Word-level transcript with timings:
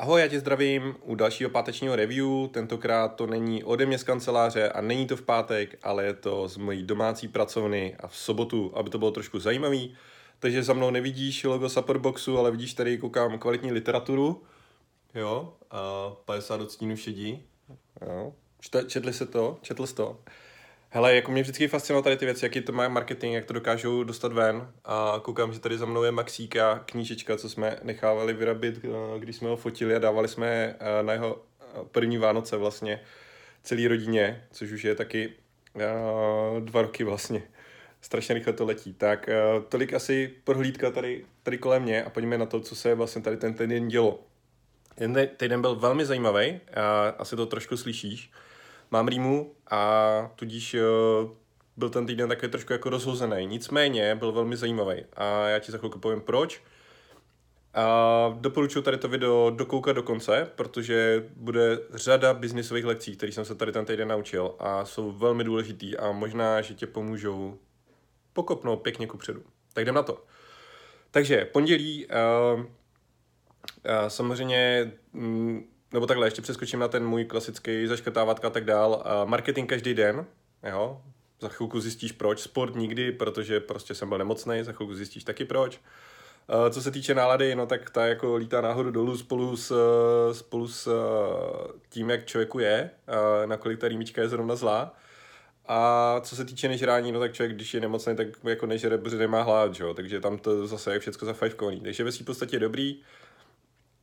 Ahoj, 0.00 0.20
já 0.20 0.28
tě 0.28 0.40
zdravím 0.40 0.96
u 1.02 1.14
dalšího 1.14 1.50
pátečního 1.50 1.96
review. 1.96 2.48
Tentokrát 2.50 3.08
to 3.08 3.26
není 3.26 3.64
ode 3.64 3.86
mě 3.86 3.98
z 3.98 4.04
kanceláře 4.04 4.68
a 4.68 4.80
není 4.80 5.06
to 5.06 5.16
v 5.16 5.22
pátek, 5.22 5.78
ale 5.82 6.04
je 6.04 6.14
to 6.14 6.48
z 6.48 6.56
mojí 6.56 6.82
domácí 6.82 7.28
pracovny 7.28 7.96
a 8.00 8.06
v 8.06 8.16
sobotu, 8.16 8.72
aby 8.74 8.90
to 8.90 8.98
bylo 8.98 9.10
trošku 9.10 9.38
zajímavý. 9.38 9.96
Takže 10.38 10.62
za 10.62 10.72
mnou 10.72 10.90
nevidíš 10.90 11.44
logo 11.44 11.68
Supportboxu, 11.68 12.38
ale 12.38 12.50
vidíš 12.50 12.74
tady, 12.74 12.98
koukám, 12.98 13.38
kvalitní 13.38 13.72
literaturu. 13.72 14.42
Jo, 15.14 15.52
a 15.70 16.10
50 16.24 16.60
odstínů 16.60 16.96
šedí. 16.96 17.42
Jo. 18.06 18.32
Četli 18.86 19.12
se 19.12 19.26
to? 19.26 19.58
Četl 19.62 19.86
jsi 19.86 19.94
to? 19.94 20.20
Hele, 20.90 21.14
jako 21.14 21.30
mě 21.32 21.42
vždycky 21.42 21.68
fascinovalo 21.68 22.02
tady 22.02 22.16
ty 22.16 22.24
věci, 22.24 22.44
jaký 22.44 22.60
to 22.60 22.72
má 22.72 22.88
marketing, 22.88 23.34
jak 23.34 23.44
to 23.44 23.52
dokážou 23.52 24.04
dostat 24.04 24.32
ven. 24.32 24.72
A 24.84 25.20
koukám, 25.22 25.52
že 25.52 25.60
tady 25.60 25.78
za 25.78 25.86
mnou 25.86 26.02
je 26.02 26.12
Maxíka, 26.12 26.82
knížečka, 26.86 27.36
co 27.36 27.48
jsme 27.48 27.78
nechávali 27.82 28.32
vyrobit, 28.32 28.80
eh, 28.84 29.18
když 29.18 29.36
jsme 29.36 29.48
ho 29.48 29.56
fotili 29.56 29.96
a 29.96 29.98
dávali 29.98 30.28
jsme 30.28 30.46
eh, 30.48 31.02
na 31.02 31.12
jeho 31.12 31.42
eh, 31.60 31.64
první 31.92 32.18
Vánoce 32.18 32.56
vlastně 32.56 33.00
celý 33.62 33.88
rodině, 33.88 34.44
což 34.50 34.72
už 34.72 34.84
je 34.84 34.94
taky 34.94 35.32
dva 36.60 36.82
roky 36.82 37.04
vlastně. 37.04 37.42
Strašně 38.00 38.34
rychle 38.34 38.52
to 38.52 38.64
letí. 38.64 38.94
Tak 38.94 39.28
tolik 39.68 39.92
asi 39.94 40.34
prohlídka 40.44 40.90
tady, 40.90 41.24
tady 41.42 41.58
kolem 41.58 41.82
mě 41.82 42.04
a 42.04 42.10
pojďme 42.10 42.38
na 42.38 42.46
to, 42.46 42.60
co 42.60 42.76
se 42.76 42.94
vlastně 42.94 43.22
tady 43.22 43.36
ten 43.36 43.54
týden 43.54 43.88
dělo. 43.88 44.20
Ten 44.94 45.28
týden 45.36 45.60
byl 45.60 45.76
velmi 45.76 46.06
zajímavý, 46.06 46.60
asi 47.18 47.36
to 47.36 47.46
trošku 47.46 47.76
slyšíš 47.76 48.30
mám 48.90 49.08
rýmu 49.08 49.54
a 49.70 50.30
tudíž 50.36 50.74
uh, 50.74 51.30
byl 51.76 51.90
ten 51.90 52.06
týden 52.06 52.28
takový 52.28 52.50
trošku 52.50 52.72
jako 52.72 52.90
rozhozený. 52.90 53.46
Nicméně 53.46 54.14
byl 54.14 54.32
velmi 54.32 54.56
zajímavý 54.56 55.04
a 55.16 55.48
já 55.48 55.58
ti 55.58 55.72
za 55.72 55.78
chvilku 55.78 55.98
povím 55.98 56.20
proč. 56.20 56.62
A 57.74 58.34
doporučuji 58.40 58.82
tady 58.82 58.98
to 58.98 59.08
video 59.08 59.50
dokoukat 59.50 59.96
do 59.96 60.02
konce, 60.02 60.50
protože 60.54 61.26
bude 61.36 61.78
řada 61.94 62.34
biznisových 62.34 62.84
lekcí, 62.84 63.16
které 63.16 63.32
jsem 63.32 63.44
se 63.44 63.54
tady 63.54 63.72
ten 63.72 63.84
týden 63.84 64.08
naučil 64.08 64.54
a 64.58 64.84
jsou 64.84 65.12
velmi 65.12 65.44
důležitý 65.44 65.96
a 65.96 66.12
možná, 66.12 66.60
že 66.60 66.74
tě 66.74 66.86
pomůžou 66.86 67.58
pokopnout 68.32 68.82
pěkně 68.82 69.06
kupředu. 69.06 69.42
Tak 69.72 69.82
jdem 69.82 69.94
na 69.94 70.02
to. 70.02 70.24
Takže 71.10 71.44
pondělí 71.44 72.06
uh, 72.06 72.60
uh, 72.60 72.66
samozřejmě 74.08 74.92
mm, 75.12 75.64
nebo 75.92 76.06
takhle, 76.06 76.26
ještě 76.26 76.42
přeskočím 76.42 76.80
na 76.80 76.88
ten 76.88 77.06
můj 77.06 77.24
klasický 77.24 77.86
zaškrtávatka 77.86 78.46
a 78.46 78.50
tak 78.50 78.64
dál. 78.64 79.04
Marketing 79.24 79.68
každý 79.68 79.94
den, 79.94 80.26
jo, 80.70 81.02
za 81.40 81.48
chvilku 81.48 81.80
zjistíš 81.80 82.12
proč, 82.12 82.40
sport 82.40 82.74
nikdy, 82.74 83.12
protože 83.12 83.60
prostě 83.60 83.94
jsem 83.94 84.08
byl 84.08 84.18
nemocný, 84.18 84.64
za 84.64 84.72
chvilku 84.72 84.94
zjistíš 84.94 85.24
taky 85.24 85.44
proč. 85.44 85.80
Co 86.70 86.82
se 86.82 86.90
týče 86.90 87.14
nálady, 87.14 87.54
no 87.54 87.66
tak 87.66 87.90
ta 87.90 88.06
jako 88.06 88.36
lítá 88.36 88.60
nahoru 88.60 88.90
dolů 88.90 89.16
spolu 89.16 89.56
s, 89.56 89.74
spolu 90.32 90.68
s 90.68 90.88
tím, 91.88 92.10
jak 92.10 92.26
člověku 92.26 92.58
je, 92.58 92.90
nakolik 93.46 93.78
ta 93.80 93.88
rýmička 93.88 94.22
je 94.22 94.28
zrovna 94.28 94.56
zlá. 94.56 94.94
A 95.70 96.20
co 96.20 96.36
se 96.36 96.44
týče 96.44 96.68
nežrání, 96.68 97.12
no 97.12 97.20
tak 97.20 97.32
člověk, 97.32 97.56
když 97.56 97.74
je 97.74 97.80
nemocný, 97.80 98.16
tak 98.16 98.26
jako 98.44 98.66
nežere, 98.66 98.98
protože 98.98 99.16
nemá 99.16 99.42
hlad, 99.42 99.80
jo? 99.80 99.94
takže 99.94 100.20
tam 100.20 100.38
to 100.38 100.66
zase 100.66 100.92
je 100.92 100.98
všechno 100.98 101.26
zafajfkovaný. 101.26 101.80
Takže 101.80 102.04
ve 102.04 102.10
v 102.10 102.24
podstatě 102.24 102.58
dobrý 102.58 103.00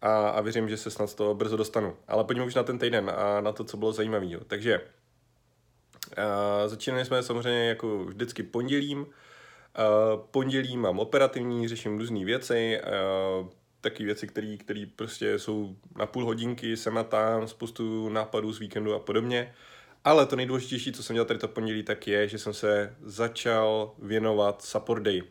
a, 0.06 0.30
a 0.30 0.42
věřím, 0.42 0.70
že 0.70 0.78
se 0.78 0.92
snad 0.92 1.08
z 1.08 1.16
toho 1.16 1.34
brzo 1.34 1.58
dostanu. 1.58 1.96
Ale 2.08 2.24
pojďme 2.24 2.46
už 2.46 2.56
na 2.56 2.64
ten 2.64 2.80
týden 2.80 3.12
a 3.16 3.42
na 3.42 3.52
to, 3.52 3.64
co 3.64 3.78
bylo 3.78 3.92
zajímavé. 3.92 4.28
Takže 4.48 4.82
uh, 6.18 6.70
začínali 6.70 7.06
jsme 7.06 7.24
samozřejmě 7.24 7.68
jako 7.68 8.06
vždycky 8.06 8.44
pondělím. 8.44 9.00
Uh, 9.00 9.06
pondělí 10.32 10.78
mám 10.78 11.00
operativní, 11.00 11.68
řeším 11.68 11.98
různé 11.98 12.26
věci, 12.26 12.82
uh, 13.42 13.48
taky 13.82 14.06
věci, 14.06 14.28
které 14.58 14.86
prostě 14.96 15.40
jsou 15.40 15.76
na 15.98 16.06
půl 16.06 16.26
hodinky, 16.26 16.78
sem 16.78 16.98
a 16.98 17.04
tam, 17.04 17.48
spoustu 17.48 18.10
nápadů 18.10 18.54
z 18.54 18.60
víkendu 18.60 18.94
a 18.94 19.00
podobně. 19.00 19.54
Ale 20.04 20.26
to 20.26 20.36
nejdůležitější, 20.36 20.92
co 20.92 21.04
jsem 21.04 21.14
dělal 21.14 21.26
tady 21.26 21.40
to 21.40 21.48
pondělí, 21.48 21.84
tak 21.84 22.08
je, 22.08 22.28
že 22.28 22.38
jsem 22.38 22.54
se 22.54 22.96
začal 23.02 23.94
věnovat 24.00 24.62
Support 24.62 25.04
Day. 25.04 25.24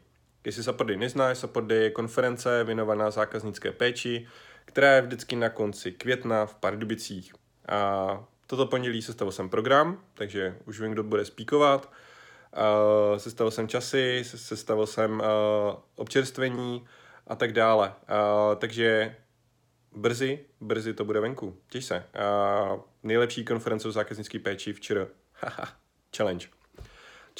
Jestli 0.45 0.63
Support 0.63 0.89
Day 0.89 0.97
neznáš, 0.97 1.39
Support 1.39 1.67
Day 1.67 1.79
je 1.79 1.91
konference 1.91 2.65
věnovaná 2.65 3.11
zákaznické 3.11 3.73
péči, 3.73 4.27
která 4.75 4.93
je 4.93 5.03
vždycky 5.03 5.37
na 5.37 5.49
konci 5.49 5.93
května 5.93 6.47
v 6.47 6.55
Pardubicích. 6.55 7.35
A 7.69 8.25
toto 8.47 8.67
pondělí 8.67 9.03
sestavil 9.03 9.33
jsem 9.33 9.49
program, 9.49 10.05
takže 10.15 10.59
už 10.67 10.81
vím, 10.81 10.93
kdo 10.93 11.03
bude 11.03 11.25
spíkovat. 11.25 11.93
Uh, 12.57 13.19
sestavil 13.19 13.51
jsem 13.51 13.69
časy, 13.69 14.23
sestavil 14.25 14.87
jsem 14.87 15.13
uh, 15.13 15.27
občerstvení 15.97 16.87
a 17.27 17.37
tak 17.37 17.53
dále. 17.53 17.89
Uh, 17.89 18.57
takže 18.57 19.17
brzy, 19.93 20.45
brzy 20.61 20.95
to 20.95 21.05
bude 21.05 21.21
venku. 21.21 21.57
Těž 21.71 21.85
se. 21.85 22.05
Uh, 22.73 22.81
nejlepší 23.03 23.45
konference 23.45 23.89
o 23.89 23.93
zákaznické 23.93 24.39
péči 24.39 24.73
včera. 24.73 25.07
Challenge. 26.17 26.47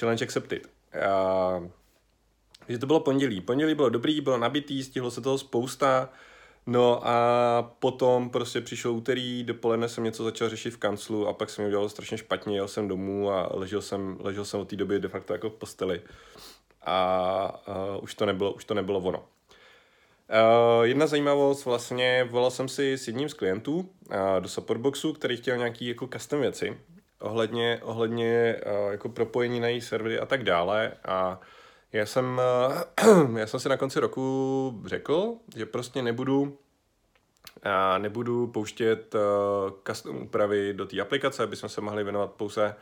Challenge 0.01 0.25
accepted. 0.25 0.67
Uh, 0.67 1.69
takže 2.59 2.79
to 2.79 2.87
bylo 2.87 3.01
pondělí. 3.01 3.41
Pondělí 3.41 3.75
bylo 3.75 3.89
dobrý, 3.89 4.21
bylo 4.21 4.39
nabitý, 4.39 4.85
stihlo 4.85 5.11
se 5.11 5.21
toho 5.21 5.39
spousta. 5.39 6.11
No 6.67 7.09
a 7.09 7.75
potom 7.79 8.31
prostě 8.31 8.61
přišlo 8.61 8.93
úterý, 8.93 9.45
dopoledne 9.45 9.89
jsem 9.89 10.05
něco 10.05 10.25
začal 10.25 10.49
řešit 10.49 10.71
v 10.71 10.77
kanclu 10.77 11.29
a 11.29 11.33
pak 11.33 11.51
jsem 11.51 11.65
mi 11.65 11.69
udělal 11.69 11.89
strašně 11.89 12.19
špatně, 12.19 12.57
jel 12.57 12.69
jsem 12.69 12.89
domů 12.89 13.31
a 13.31 13.51
ležel 13.55 13.83
jsem, 13.83 14.17
ležel 14.21 14.45
jsem 14.45 14.61
od 14.61 14.69
té 14.69 14.77
doby 14.77 14.99
de 14.99 15.09
facto 15.09 15.33
jako 15.33 15.51
v 15.51 15.55
posteli. 15.55 16.03
A 16.87 17.65
uh, 17.69 18.03
už, 18.05 18.15
to 18.15 18.27
nebylo, 18.27 18.53
už 18.53 18.65
to 18.65 18.75
nebylo 18.75 19.01
ono. 19.01 19.19
Uh, 19.19 19.25
jedna 20.83 21.07
zajímavost, 21.07 21.65
vlastně 21.65 22.25
volal 22.25 22.51
jsem 22.51 22.69
si 22.69 22.93
s 22.93 23.07
jedním 23.07 23.29
z 23.29 23.35
klientů 23.35 23.77
uh, 23.77 23.87
do 24.41 24.49
supportboxu, 24.49 25.13
který 25.13 25.37
chtěl 25.37 25.57
nějaký 25.57 25.87
jako 25.87 26.07
custom 26.07 26.41
věci 26.41 26.79
ohledně, 27.21 27.81
ohledně 27.83 28.57
uh, 28.67 28.93
jako 28.93 29.09
propojení 29.09 29.61
na 29.61 29.69
její 29.69 29.81
servery 29.81 30.19
a 30.19 30.27
tak 30.27 30.45
dále 30.45 30.93
a 31.05 31.41
já 31.95 32.07
jsem, 32.07 32.41
eh, 32.99 33.39
já 33.41 33.47
jsem 33.47 33.61
si 33.61 33.69
na 33.69 33.77
konci 33.77 34.01
roku 34.01 34.83
řekl, 34.87 35.37
že 35.57 35.67
prostě 35.67 36.03
nebudu 36.03 36.59
a 37.63 37.99
nebudu 37.99 38.47
pouštět 38.47 39.15
uh, 39.15 39.21
custom 39.87 40.17
úpravy 40.17 40.75
do 40.75 40.87
té 40.87 41.01
aplikace, 41.01 41.43
aby 41.43 41.57
jsme 41.57 41.69
se 41.69 41.81
mohli 41.81 42.05
věnovat 42.05 42.33
pouze 42.33 42.75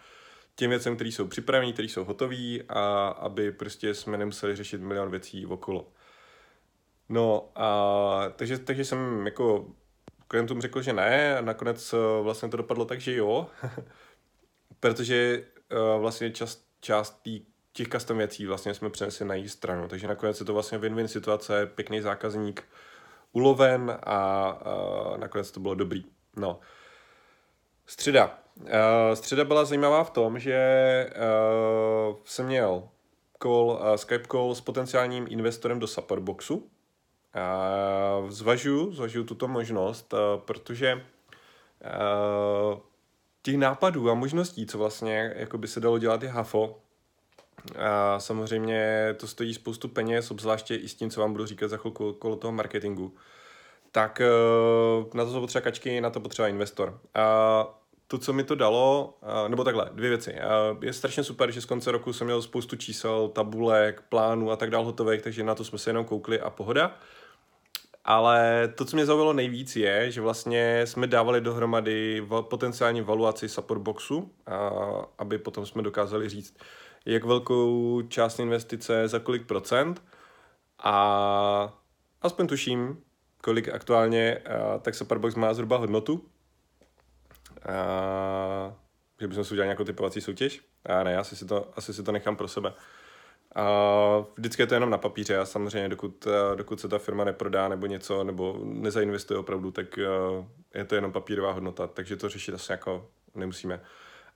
těm 0.55 0.71
věcem, 0.71 0.95
které 0.95 1.11
jsou 1.11 1.27
připravené, 1.27 1.73
které 1.73 1.89
jsou 1.89 2.05
hotové 2.05 2.59
a 2.69 3.09
aby 3.09 3.53
prostě 3.53 3.95
jsme 3.95 4.19
nemuseli 4.19 4.57
řešit 4.57 4.81
milion 4.81 5.11
věcí 5.11 5.47
okolo. 5.47 5.89
No 7.09 7.51
a 7.55 8.25
takže, 8.37 8.59
takže 8.59 8.85
jsem 8.85 9.27
jako 9.27 9.67
klientům 10.29 10.61
řekl, 10.61 10.83
že 10.83 10.93
ne 10.93 11.39
a 11.39 11.41
nakonec 11.41 11.93
uh, 11.93 12.01
vlastně 12.23 12.49
to 12.49 12.57
dopadlo 12.57 12.85
tak, 12.85 13.01
že 13.01 13.17
jo, 13.17 13.47
protože 14.81 15.45
vlastně 15.99 16.31
část, 16.31 16.67
část 16.81 17.23
té 17.23 17.52
těch 17.73 17.89
custom 17.89 18.19
věcí 18.19 18.47
vlastně 18.47 18.75
jsme 18.75 18.91
přenesli 18.91 19.27
na 19.27 19.35
její 19.35 19.49
stranu. 19.49 19.89
Takže 19.89 20.09
nakonec 20.09 20.41
je 20.41 20.47
to 20.47 20.53
vlastně 20.53 20.79
win-win 20.79 21.07
situace, 21.07 21.67
pěkný 21.67 22.01
zákazník 22.01 22.65
uloven 23.33 23.91
a, 23.91 23.97
a 24.03 25.17
nakonec 25.17 25.51
to 25.51 25.61
bylo 25.61 25.75
dobrý. 25.75 26.05
No. 26.37 26.61
Středa. 27.87 28.39
Uh, 28.61 28.69
středa 29.15 29.45
byla 29.45 29.65
zajímavá 29.65 30.05
v 30.05 30.11
tom, 30.11 30.39
že 30.39 31.11
uh, 32.11 32.17
jsem 32.25 32.47
měl 32.47 32.89
call, 33.43 33.67
uh, 33.67 33.95
Skype 33.95 34.29
call 34.33 34.55
s 34.55 34.61
potenciálním 34.61 35.27
investorem 35.31 35.79
do 35.79 35.87
Supportboxu. 35.87 36.57
Uh, 36.57 38.31
zvažuju, 38.31 38.93
zvažuju 38.93 39.25
tuto 39.25 39.49
možnost, 39.49 40.13
uh, 40.13 40.19
protože 40.41 40.95
uh, 40.95 42.79
těch 43.43 43.57
nápadů 43.57 44.11
a 44.11 44.15
možností, 44.15 44.67
co 44.67 44.79
vlastně 44.79 45.33
jako 45.37 45.59
by 45.59 45.69
se 45.69 45.81
dalo 45.81 45.99
dělat 45.99 46.23
je 46.23 46.29
hafo, 46.29 46.83
a 47.79 48.21
samozřejmě 48.21 49.15
to 49.17 49.27
stojí 49.27 49.55
spoustu 49.55 49.89
peněz, 49.89 50.31
obzvláště 50.31 50.75
i 50.75 50.89
s 50.89 50.95
tím, 50.95 51.11
co 51.11 51.21
vám 51.21 51.33
budu 51.33 51.47
říkat 51.47 51.69
za 51.69 51.77
chvilku 51.77 52.09
okolo 52.09 52.37
toho 52.37 52.53
marketingu. 52.53 53.15
Tak 53.93 54.21
eh, 54.21 54.27
na 55.15 55.25
to 55.25 55.31
jsou 55.33 55.41
potřeba 55.41 55.63
kačky, 55.63 56.01
na 56.01 56.11
to 56.11 56.21
potřeba 56.21 56.49
investor. 56.49 57.01
A 57.15 57.79
to, 58.13 58.19
co 58.19 58.33
mi 58.33 58.45
to 58.45 58.55
dalo, 58.55 59.15
nebo 59.49 59.65
takhle, 59.65 59.91
dvě 59.93 60.09
věci. 60.09 60.37
Je 60.83 60.93
strašně 60.93 61.25
super, 61.25 61.51
že 61.51 61.61
z 61.61 61.65
konce 61.65 61.93
roku 61.93 62.13
jsem 62.13 62.27
měl 62.27 62.43
spoustu 62.43 62.77
čísel, 62.77 63.29
tabulek, 63.29 64.03
plánů 64.09 64.51
a 64.51 64.57
tak 64.57 64.71
dál 64.71 64.85
hotových, 64.85 65.23
takže 65.23 65.43
na 65.43 65.55
to 65.55 65.65
jsme 65.65 65.79
se 65.79 65.91
jenom 65.91 66.05
koukli 66.05 66.41
a 66.41 66.51
pohoda. 66.51 66.97
Ale 68.05 68.69
to, 68.75 68.85
co 68.85 68.97
mě 68.97 69.07
zaujalo 69.07 69.33
nejvíc, 69.33 69.77
je, 69.77 70.11
že 70.11 70.21
vlastně 70.21 70.87
jsme 70.87 71.07
dávali 71.07 71.41
dohromady 71.41 72.27
potenciální 72.41 73.01
valuaci 73.01 73.49
support 73.49 73.83
boxu, 73.83 74.31
aby 75.19 75.39
potom 75.39 75.67
jsme 75.67 75.83
dokázali 75.83 76.29
říct, 76.29 76.57
jak 77.07 77.25
velkou 77.25 78.03
část 78.03 78.39
investice 78.39 79.09
za 79.09 79.19
kolik 79.19 79.47
procent 79.47 80.03
a 80.79 81.79
aspoň 82.23 82.47
tuším, 82.47 83.03
kolik 83.41 83.69
aktuálně 83.69 84.39
uh, 84.39 84.81
tak 84.81 84.95
Superbox 84.95 85.35
má 85.35 85.55
zhruba 85.55 85.77
hodnotu. 85.77 86.15
Uh, 86.15 86.21
že 89.21 89.29
bychom 89.29 89.45
si 89.45 89.55
udělali 89.55 89.67
nějakou 89.67 89.85
typovací 89.85 90.21
soutěž? 90.21 90.61
A 90.85 91.03
ne, 91.03 91.17
asi 91.17 91.37
si, 91.37 91.47
to, 91.47 91.71
asi 91.77 91.95
si 91.95 92.03
to 92.03 92.13
nechám 92.13 92.37
pro 92.37 92.49
sebe. 92.49 92.73
A 93.55 93.65
vždycky 94.37 94.63
je 94.63 94.67
to 94.67 94.75
jenom 94.75 94.91
na 94.91 94.99
papíře 94.99 95.39
a 95.39 95.45
samozřejmě 95.45 95.89
dokud, 95.89 96.27
dokud 96.55 96.81
se 96.81 96.89
ta 96.89 96.99
firma 96.99 97.25
neprodá 97.25 97.69
nebo 97.69 97.87
něco, 97.87 98.25
nebo 98.25 98.61
nezainvestuje 98.65 99.39
opravdu, 99.39 99.71
tak 99.71 99.99
je 100.75 100.85
to 100.85 100.95
jenom 100.95 101.13
papírová 101.13 101.53
hodnota, 101.53 101.87
takže 101.87 102.17
to 102.17 102.29
řešit 102.29 102.55
asi 102.55 102.73
jako 102.73 103.11
nemusíme. 103.35 103.81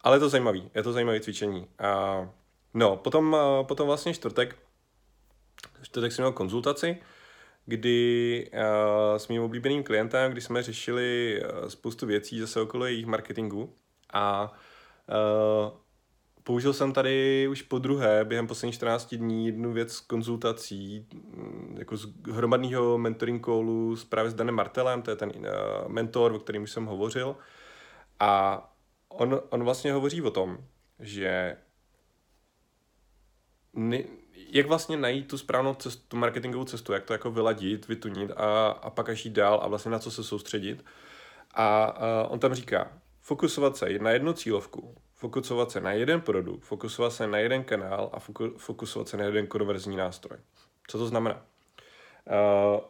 Ale 0.01 0.17
je 0.17 0.21
to 0.21 0.29
zajímavý, 0.29 0.71
je 0.75 0.83
to 0.83 0.93
zajímavé 0.93 1.21
cvičení. 1.21 1.67
A 1.79 2.29
no, 2.77 2.97
potom, 2.97 3.37
eh, 3.37 3.65
potom 3.65 3.87
vlastně 3.87 4.15
čtvrtek, 4.15 4.57
čtvrtek 5.83 6.13
jsem 6.13 6.23
měl 6.23 6.33
konzultaci, 6.33 6.99
kdy 7.69 8.51
uh, 8.53 9.17
s 9.17 9.29
mým 9.29 9.43
oblíbeným 9.43 9.83
klientem, 9.83 10.33
kdy 10.33 10.41
jsme 10.41 10.63
řešili 10.63 11.41
uh, 11.43 11.69
spoustu 11.69 12.07
věcí 12.07 12.41
zase 12.41 12.61
okolo 12.61 12.87
jejich 12.87 13.07
marketingu 13.07 13.75
a 14.13 14.53
použil 16.43 16.73
jsem 16.73 16.93
tady 16.93 17.49
už 17.49 17.63
po 17.63 17.79
druhé 17.79 18.25
během 18.25 18.47
posledních 18.47 18.75
14 18.75 19.15
dní 19.15 19.47
jednu 19.47 19.73
věc 19.73 19.93
z 19.93 20.01
konzultací, 20.01 21.07
mm, 21.15 21.77
jako 21.79 21.97
z 21.97 22.07
hromadného 22.31 22.99
mentoring 22.99 23.45
callu 23.45 23.97
s 23.97 24.05
právě 24.05 24.31
s 24.31 24.35
Danem 24.35 24.55
Martelem, 24.55 25.03
to 25.03 25.11
je 25.11 25.17
ten 25.17 25.33
mentor, 25.89 26.33
o 26.33 26.39
kterém 26.39 26.63
už 26.63 26.71
jsem 26.71 26.87
hovořil. 26.87 27.37
A 28.21 28.63
on, 29.09 29.41
on 29.51 29.65
vlastně 29.65 29.93
hovoří 29.93 30.23
o 30.23 30.31
tom, 30.31 30.59
že 31.01 31.57
jak 34.51 34.67
vlastně 34.67 34.97
najít 34.97 35.29
tu 35.29 35.39
správnou 35.39 35.75
cestu, 35.75 36.03
tu 36.09 36.17
marketingovou 36.17 36.65
cestu, 36.65 36.93
jak 36.93 37.05
to 37.05 37.13
jako 37.13 37.31
vyladit, 37.31 37.89
vytunit 37.89 38.31
a, 38.37 38.69
a 38.69 38.91
pak 38.91 39.09
až 39.09 39.25
jít 39.25 39.35
dál 39.35 39.61
a 39.63 39.69
vlastně 39.69 39.91
na 39.91 39.99
co 39.99 40.11
se 40.11 40.25
soustředit. 40.25 40.85
A, 41.55 41.85
a 41.85 42.27
on 42.29 42.39
tam 42.39 42.55
říká, 42.55 42.93
fokusovat 43.21 43.77
se 43.77 43.99
na 43.99 44.11
jednu 44.11 44.33
cílovku, 44.33 44.95
fokusovat 45.15 45.71
se 45.71 45.81
na 45.81 45.93
jeden 45.93 46.21
produkt, 46.21 46.65
fokusovat 46.65 47.13
se 47.13 47.27
na 47.27 47.39
jeden 47.39 47.65
kanál 47.65 48.11
a 48.13 48.19
fokusovat 48.57 49.09
se 49.09 49.17
na 49.17 49.25
jeden 49.25 49.47
konverzní 49.47 49.97
nástroj. 49.97 50.39
Co 50.87 50.99
to 50.99 51.07
znamená? 51.07 51.35
Uh, 51.35 52.81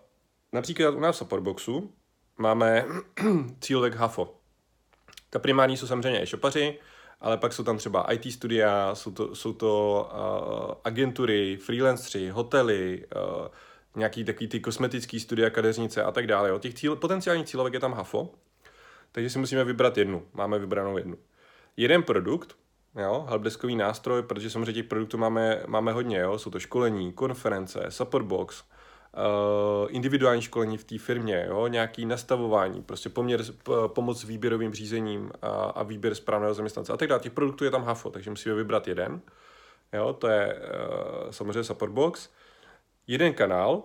například 0.53 0.94
u 0.94 1.00
nás 1.00 1.17
v 1.17 1.19
Supportboxu 1.19 1.93
máme 2.38 2.85
cílovek 3.61 3.94
HAFO. 3.94 4.37
Ta 5.31 5.38
primární 5.38 5.77
jsou 5.77 5.87
samozřejmě 5.87 6.23
e-shopaři, 6.23 6.79
ale 7.21 7.37
pak 7.37 7.53
jsou 7.53 7.65
tam 7.65 7.79
třeba 7.79 8.13
IT 8.13 8.33
studia, 8.33 8.95
jsou 8.95 9.11
to, 9.11 9.35
jsou 9.35 9.53
to 9.53 10.09
uh, 10.13 10.75
agentury, 10.85 11.57
freelancři, 11.57 12.29
hotely, 12.29 13.07
uh, 13.17 13.47
nějaký 13.97 14.25
takový 14.25 14.49
ty 14.49 14.61
kosmetický 14.61 15.21
studia, 15.21 15.51
kadeřnice 15.51 16.03
a 16.03 16.13
tak 16.13 16.27
dále. 16.27 16.53
O 16.53 16.59
těch 16.59 16.75
cíl, 16.75 16.97
potenciálních 16.97 17.47
cílovek 17.47 17.75
je 17.75 17.81
tam 17.81 17.93
HAFO, 17.93 18.31
takže 19.13 19.31
si 19.31 19.39
musíme 19.39 19.65
vybrat 19.65 19.99
jednu. 19.99 20.27
Máme 20.35 20.59
vybranou 20.59 20.99
jednu. 20.99 21.17
Jeden 21.77 22.03
produkt, 22.03 22.57
jo, 23.03 23.27
helpdeskový 23.29 23.77
nástroj, 23.77 24.23
protože 24.23 24.51
samozřejmě 24.51 24.73
těch 24.73 24.87
produktů 24.87 25.19
máme, 25.19 25.62
máme 25.67 25.93
hodně, 25.93 26.19
jo, 26.19 26.39
jsou 26.39 26.51
to 26.51 26.61
školení, 26.61 27.12
konference, 27.12 27.87
support 27.89 28.27
box, 28.27 28.65
individuální 29.89 30.43
školení 30.43 30.79
v 30.79 30.85
té 30.85 30.99
firmě, 30.99 31.47
jo, 31.49 31.67
nějaký 31.67 32.07
nastavování, 32.07 32.83
prostě 32.83 33.09
poměr, 33.09 33.41
pomoc 33.87 34.21
s 34.21 34.25
výběrovým 34.25 34.75
řízením 34.75 35.31
a, 35.43 35.49
a 35.49 35.83
výběr 35.83 36.15
správného 36.15 36.55
zaměstnance 36.55 36.93
a 36.93 36.97
tak 36.97 37.09
dále. 37.09 37.21
Těch 37.21 37.33
produktů 37.33 37.65
je 37.65 37.71
tam 37.71 37.85
hafo, 37.85 38.11
takže 38.11 38.31
musíme 38.31 38.55
vybrat 38.55 38.89
jeden. 38.89 39.21
Jo, 39.93 40.13
to 40.13 40.29
je 40.29 40.55
uh, 40.55 41.31
samozřejmě 41.31 41.65
support 41.65 41.93
box. 41.93 42.31
Jeden 43.07 43.35
kanál, 43.35 43.83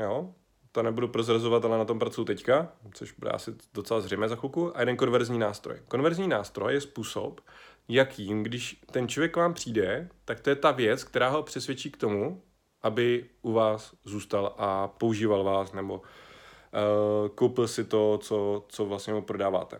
jo, 0.00 0.34
to 0.72 0.82
nebudu 0.82 1.08
prozrazovat, 1.08 1.64
ale 1.64 1.78
na 1.78 1.84
tom 1.84 1.98
pracuji 1.98 2.24
teďka, 2.24 2.72
což 2.94 3.12
bude 3.12 3.30
asi 3.30 3.54
docela 3.74 4.00
zřejmé 4.00 4.28
za 4.28 4.36
chvilku, 4.36 4.76
a 4.76 4.80
jeden 4.80 4.96
konverzní 4.96 5.38
nástroj. 5.38 5.76
Konverzní 5.88 6.28
nástroj 6.28 6.74
je 6.74 6.80
způsob, 6.80 7.40
jakým, 7.88 8.42
když 8.42 8.82
ten 8.90 9.08
člověk 9.08 9.32
k 9.32 9.36
vám 9.36 9.54
přijde, 9.54 10.08
tak 10.24 10.40
to 10.40 10.50
je 10.50 10.56
ta 10.56 10.70
věc, 10.70 11.04
která 11.04 11.28
ho 11.28 11.42
přesvědčí 11.42 11.90
k 11.90 11.96
tomu, 11.96 12.42
aby 12.84 13.24
u 13.42 13.52
vás 13.52 13.94
zůstal 14.04 14.54
a 14.58 14.88
používal 14.88 15.44
vás, 15.44 15.72
nebo 15.72 15.94
uh, 15.94 17.28
koupil 17.34 17.68
si 17.68 17.84
to, 17.84 18.18
co, 18.22 18.64
co 18.68 18.86
vlastně 18.86 19.14
mu 19.14 19.22
prodáváte. 19.22 19.78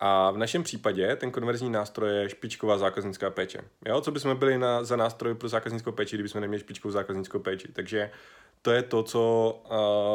A 0.00 0.30
v 0.30 0.38
našem 0.38 0.62
případě 0.62 1.16
ten 1.16 1.30
konverzní 1.30 1.70
nástroj 1.70 2.16
je 2.16 2.28
špičková 2.28 2.78
zákaznická 2.78 3.30
péče. 3.30 3.60
Jo? 3.86 4.00
Co 4.00 4.10
bychom 4.10 4.36
byli 4.36 4.58
na, 4.58 4.84
za 4.84 4.96
nástroj 4.96 5.34
pro 5.34 5.48
zákaznickou 5.48 5.92
péči, 5.92 6.16
kdybychom 6.16 6.40
neměli 6.40 6.60
špičkovou 6.60 6.92
zákaznickou 6.92 7.38
péči. 7.38 7.68
Takže 7.72 8.10
to 8.62 8.70
je 8.70 8.82
to, 8.82 9.02
co 9.02 9.52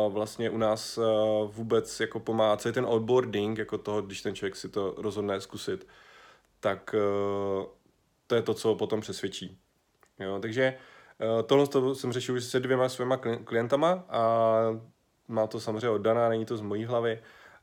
uh, 0.08 0.14
vlastně 0.14 0.50
u 0.50 0.58
nás 0.58 0.98
uh, 0.98 1.06
vůbec 1.52 2.00
jako 2.00 2.20
pomáhá, 2.20 2.58
co 2.58 2.70
je 2.70 2.74
ten 2.74 2.86
onboarding, 2.86 3.58
jako 3.58 3.78
toho, 3.78 4.02
když 4.02 4.22
ten 4.22 4.36
člověk 4.36 4.56
si 4.56 4.70
to 4.70 4.94
rozhodne 4.98 5.42
zkusit, 5.42 5.88
tak 6.60 6.96
uh, 6.98 7.66
to 8.28 8.36
je 8.36 8.42
to, 8.42 8.54
co 8.54 8.76
potom 8.76 9.02
přesvědčí. 9.02 9.58
Jo, 10.20 10.40
takže 10.42 10.74
uh, 10.78 10.91
tohle 11.46 11.68
to 11.68 11.96
jsem 11.96 12.12
řešil 12.12 12.36
už 12.36 12.44
se 12.44 12.60
dvěma 12.60 12.90
svýma 12.90 13.18
klientama 13.18 14.04
a 14.10 14.56
má 15.28 15.48
to 15.48 15.60
samozřejmě 15.60 15.90
oddaná, 15.90 16.30
není 16.30 16.46
to 16.46 16.58
z 16.58 16.62
mojí 16.62 16.86
hlavy 16.86 17.20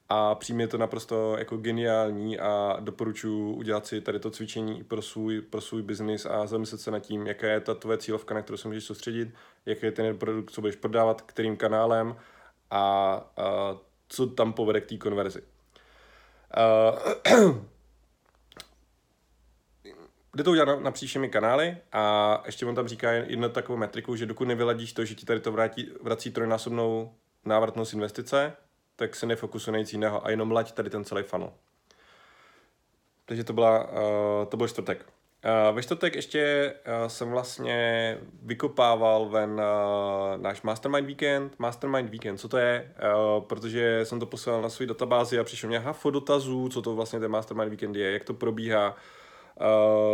a 0.09 0.35
přijmě 0.35 0.65
je 0.65 0.69
to 0.69 0.79
naprosto 0.79 1.37
jako 1.39 1.57
geniální 1.57 2.39
a 2.39 2.77
doporučuji 2.81 3.55
udělat 3.55 3.87
si 3.87 4.01
tady 4.01 4.21
to 4.21 4.31
cvičení 4.31 4.85
pro 4.85 5.03
svůj, 5.03 5.41
pro 5.41 5.61
svůj 5.61 5.83
biznis 5.83 6.27
a 6.27 6.47
zamyslet 6.47 6.81
se 6.81 6.91
nad 6.91 6.99
tím, 6.99 7.27
jaká 7.27 7.47
je 7.47 7.61
ta 7.61 7.75
tvoje 7.75 7.99
cílovka, 7.99 8.35
na 8.35 8.43
kterou 8.43 8.57
se 8.57 8.69
můžeš 8.69 8.85
soustředit, 8.85 9.35
jaký 9.67 9.87
je 9.87 9.93
ten 9.93 10.19
produkt, 10.19 10.51
co 10.51 10.61
budeš 10.61 10.77
prodávat, 10.77 11.23
kterým 11.23 11.57
kanálem 11.57 12.17
a, 12.71 12.81
a 13.37 13.77
co 14.09 14.27
tam 14.27 14.53
povede 14.53 14.81
k 14.81 14.89
té 14.89 14.97
konverzi. 14.97 15.43
Uh, 17.37 17.57
Jde 20.39 20.45
to 20.45 20.51
udělat 20.51 20.81
napříč 20.81 21.11
všemi 21.11 21.29
kanály 21.29 21.77
a 21.93 22.43
ještě 22.47 22.67
on 22.67 22.75
tam 22.75 22.89
říká 22.89 23.13
jednu 23.13 23.49
takovou 23.49 23.79
metriku, 23.79 24.17
že 24.17 24.27
dokud 24.27 24.45
nevyladíš 24.45 24.93
to, 24.93 25.05
že 25.05 25.15
ti 25.15 25.27
tady 25.27 25.41
to 25.41 25.53
vrátí, 25.53 25.91
vrací 26.03 26.31
trojnásobnou 26.31 27.13
návratnost 27.45 27.93
investice, 27.93 28.53
tak 28.97 29.17
se 29.17 29.27
nefokusuj 29.27 29.73
na 29.73 29.79
nic 29.79 29.93
jiného 29.93 30.27
a 30.27 30.31
jenom 30.31 30.53
laď 30.53 30.73
tady 30.73 30.91
ten 30.91 31.05
celý 31.05 31.23
funnel. 31.23 31.53
Takže 33.25 33.45
to, 33.45 33.53
byla, 33.53 33.89
uh, 33.89 33.99
to 34.49 34.57
byl 34.57 34.69
čtvrtek. 34.69 35.07
Uh, 35.69 35.77
ve 35.77 35.83
čtvrtek 35.83 36.15
ještě 36.15 36.75
uh, 37.03 37.09
jsem 37.09 37.31
vlastně 37.31 38.19
vykopával 38.43 39.29
ven 39.29 39.51
uh, 39.51 40.43
náš 40.43 40.63
Mastermind 40.63 41.07
Weekend. 41.07 41.59
Mastermind 41.59 42.11
Weekend, 42.11 42.41
co 42.41 42.49
to 42.49 42.59
je? 42.59 42.95
Uh, 43.37 43.45
protože 43.45 44.05
jsem 44.05 44.21
to 44.21 44.27
poslal 44.27 44.63
na 44.63 44.69
svou 44.69 44.87
databázi 44.87 45.39
a 45.39 45.45
přišel 45.45 45.69
mě 45.69 45.79
hafo 45.79 46.11
dotazů, 46.11 46.69
co 46.69 46.83
to 46.83 46.95
vlastně 46.95 47.21
ten 47.21 47.31
Mastermind 47.31 47.69
Weekend 47.69 47.97
je, 47.97 48.13
jak 48.13 48.25
to 48.25 48.35
probíhá, 48.35 48.91
uh, 48.91 48.97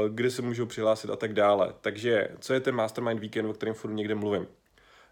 kde 0.09 0.31
se 0.31 0.43
můžou 0.43 0.67
přihlásit 0.67 1.11
a 1.11 1.17
tak 1.17 1.33
dále. 1.33 1.75
Takže 1.81 2.29
co 2.41 2.55
je 2.55 2.61
ten 2.61 2.75
Mastermind 2.75 3.21
Weekend, 3.21 3.49
o 3.49 3.53
kterém 3.53 3.75
furt 3.75 3.93
někde 3.93 4.15
mluvím? 4.15 4.47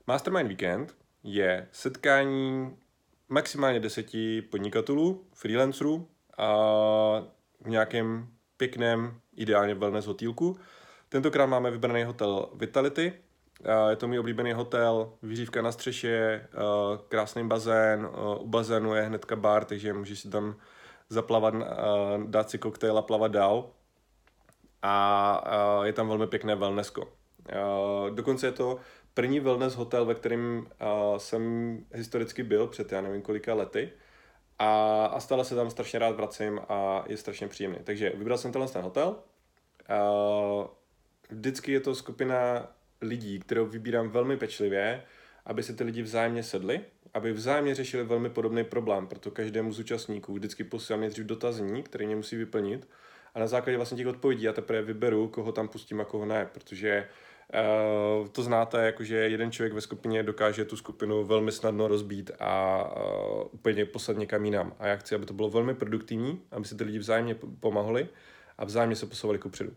Mastermind 0.06 0.48
Weekend 0.48 0.94
je 1.24 1.68
setkání 1.72 2.76
maximálně 3.28 3.80
deseti 3.80 4.42
podnikatelů, 4.42 5.24
freelancerů 5.34 6.08
a 6.38 6.56
v 7.60 7.68
nějakém 7.68 8.28
pěkném, 8.56 9.20
ideálně 9.36 9.74
wellness 9.74 10.06
hotýlku. 10.06 10.56
Tentokrát 11.08 11.46
máme 11.46 11.70
vybraný 11.70 12.04
hotel 12.04 12.48
Vitality. 12.54 13.12
Je 13.90 13.96
to 13.96 14.08
můj 14.08 14.18
oblíbený 14.18 14.52
hotel, 14.52 15.12
vyřívka 15.22 15.62
na 15.62 15.72
střeše, 15.72 16.48
krásný 17.08 17.48
bazén, 17.48 18.08
u 18.40 18.46
bazénu 18.46 18.94
je 18.94 19.02
hnedka 19.02 19.36
bar, 19.36 19.64
takže 19.64 19.92
můžeš 19.92 20.20
si 20.20 20.30
tam 20.30 20.56
zaplavat, 21.08 21.54
dát 22.26 22.50
si 22.50 22.58
koktejl 22.58 22.98
a 22.98 23.02
plavat 23.02 23.32
dál. 23.32 23.70
A 24.82 25.80
je 25.84 25.92
tam 25.92 26.08
velmi 26.08 26.26
pěkné 26.26 26.56
wellnessko. 26.56 27.12
Dokonce 28.10 28.46
je 28.46 28.52
to 28.52 28.78
první 29.14 29.40
wellness 29.40 29.74
hotel, 29.74 30.04
ve 30.04 30.14
kterém 30.14 30.66
jsem 31.16 31.78
historicky 31.92 32.42
byl 32.42 32.66
před 32.66 32.92
já 32.92 33.00
nevím 33.00 33.22
kolika 33.22 33.54
lety. 33.54 33.92
A, 34.58 35.04
a 35.06 35.20
stále 35.20 35.44
se 35.44 35.54
tam 35.54 35.70
strašně 35.70 35.98
rád 35.98 36.16
vracím 36.16 36.60
a 36.68 37.04
je 37.06 37.16
strašně 37.16 37.48
příjemný. 37.48 37.78
Takže 37.84 38.12
vybral 38.14 38.38
jsem 38.38 38.52
tenhle 38.52 38.70
ten 38.70 38.82
hotel. 38.82 39.16
Vždycky 41.30 41.72
je 41.72 41.80
to 41.80 41.94
skupina 41.94 42.68
lidí, 43.00 43.38
kterou 43.38 43.66
vybírám 43.66 44.08
velmi 44.08 44.36
pečlivě, 44.36 45.02
aby 45.46 45.62
se 45.62 45.72
ty 45.72 45.84
lidi 45.84 46.02
vzájemně 46.02 46.42
sedli, 46.42 46.80
aby 47.14 47.32
vzájemně 47.32 47.74
řešili 47.74 48.04
velmi 48.04 48.30
podobný 48.30 48.64
problém, 48.64 49.06
proto 49.06 49.30
každému 49.30 49.72
z 49.72 49.78
účastníků 49.78 50.34
vždycky 50.34 50.64
posílám 50.64 51.00
nejdřív 51.00 51.26
dotazník, 51.26 51.88
který 51.88 52.06
mě 52.06 52.16
musí 52.16 52.36
vyplnit 52.36 52.88
a 53.34 53.38
na 53.38 53.46
základě 53.46 53.76
vlastně 53.76 53.96
těch 53.96 54.06
odpovědí 54.06 54.42
já 54.42 54.52
teprve 54.52 54.82
vyberu, 54.82 55.28
koho 55.28 55.52
tam 55.52 55.68
pustím 55.68 56.00
a 56.00 56.04
koho 56.04 56.26
ne, 56.26 56.46
protože 56.52 57.08
Uh, 58.20 58.28
to 58.28 58.42
znáte, 58.42 58.86
jakože 58.86 59.16
jeden 59.16 59.52
člověk 59.52 59.72
ve 59.72 59.80
skupině 59.80 60.22
dokáže 60.22 60.64
tu 60.64 60.76
skupinu 60.76 61.24
velmi 61.24 61.52
snadno 61.52 61.88
rozbít 61.88 62.30
a 62.40 62.84
uh, 62.96 63.48
úplně 63.52 63.84
poslat 63.84 64.16
někam 64.16 64.44
jinam. 64.44 64.74
A 64.78 64.86
já 64.86 64.96
chci, 64.96 65.14
aby 65.14 65.26
to 65.26 65.34
bylo 65.34 65.50
velmi 65.50 65.74
produktivní, 65.74 66.42
aby 66.50 66.64
se 66.64 66.74
ty 66.74 66.84
lidi 66.84 66.98
vzájemně 66.98 67.36
pomáhali 67.60 68.08
a 68.58 68.64
vzájemně 68.64 68.96
se 68.96 69.06
posouvali 69.06 69.38
kupředu. 69.38 69.72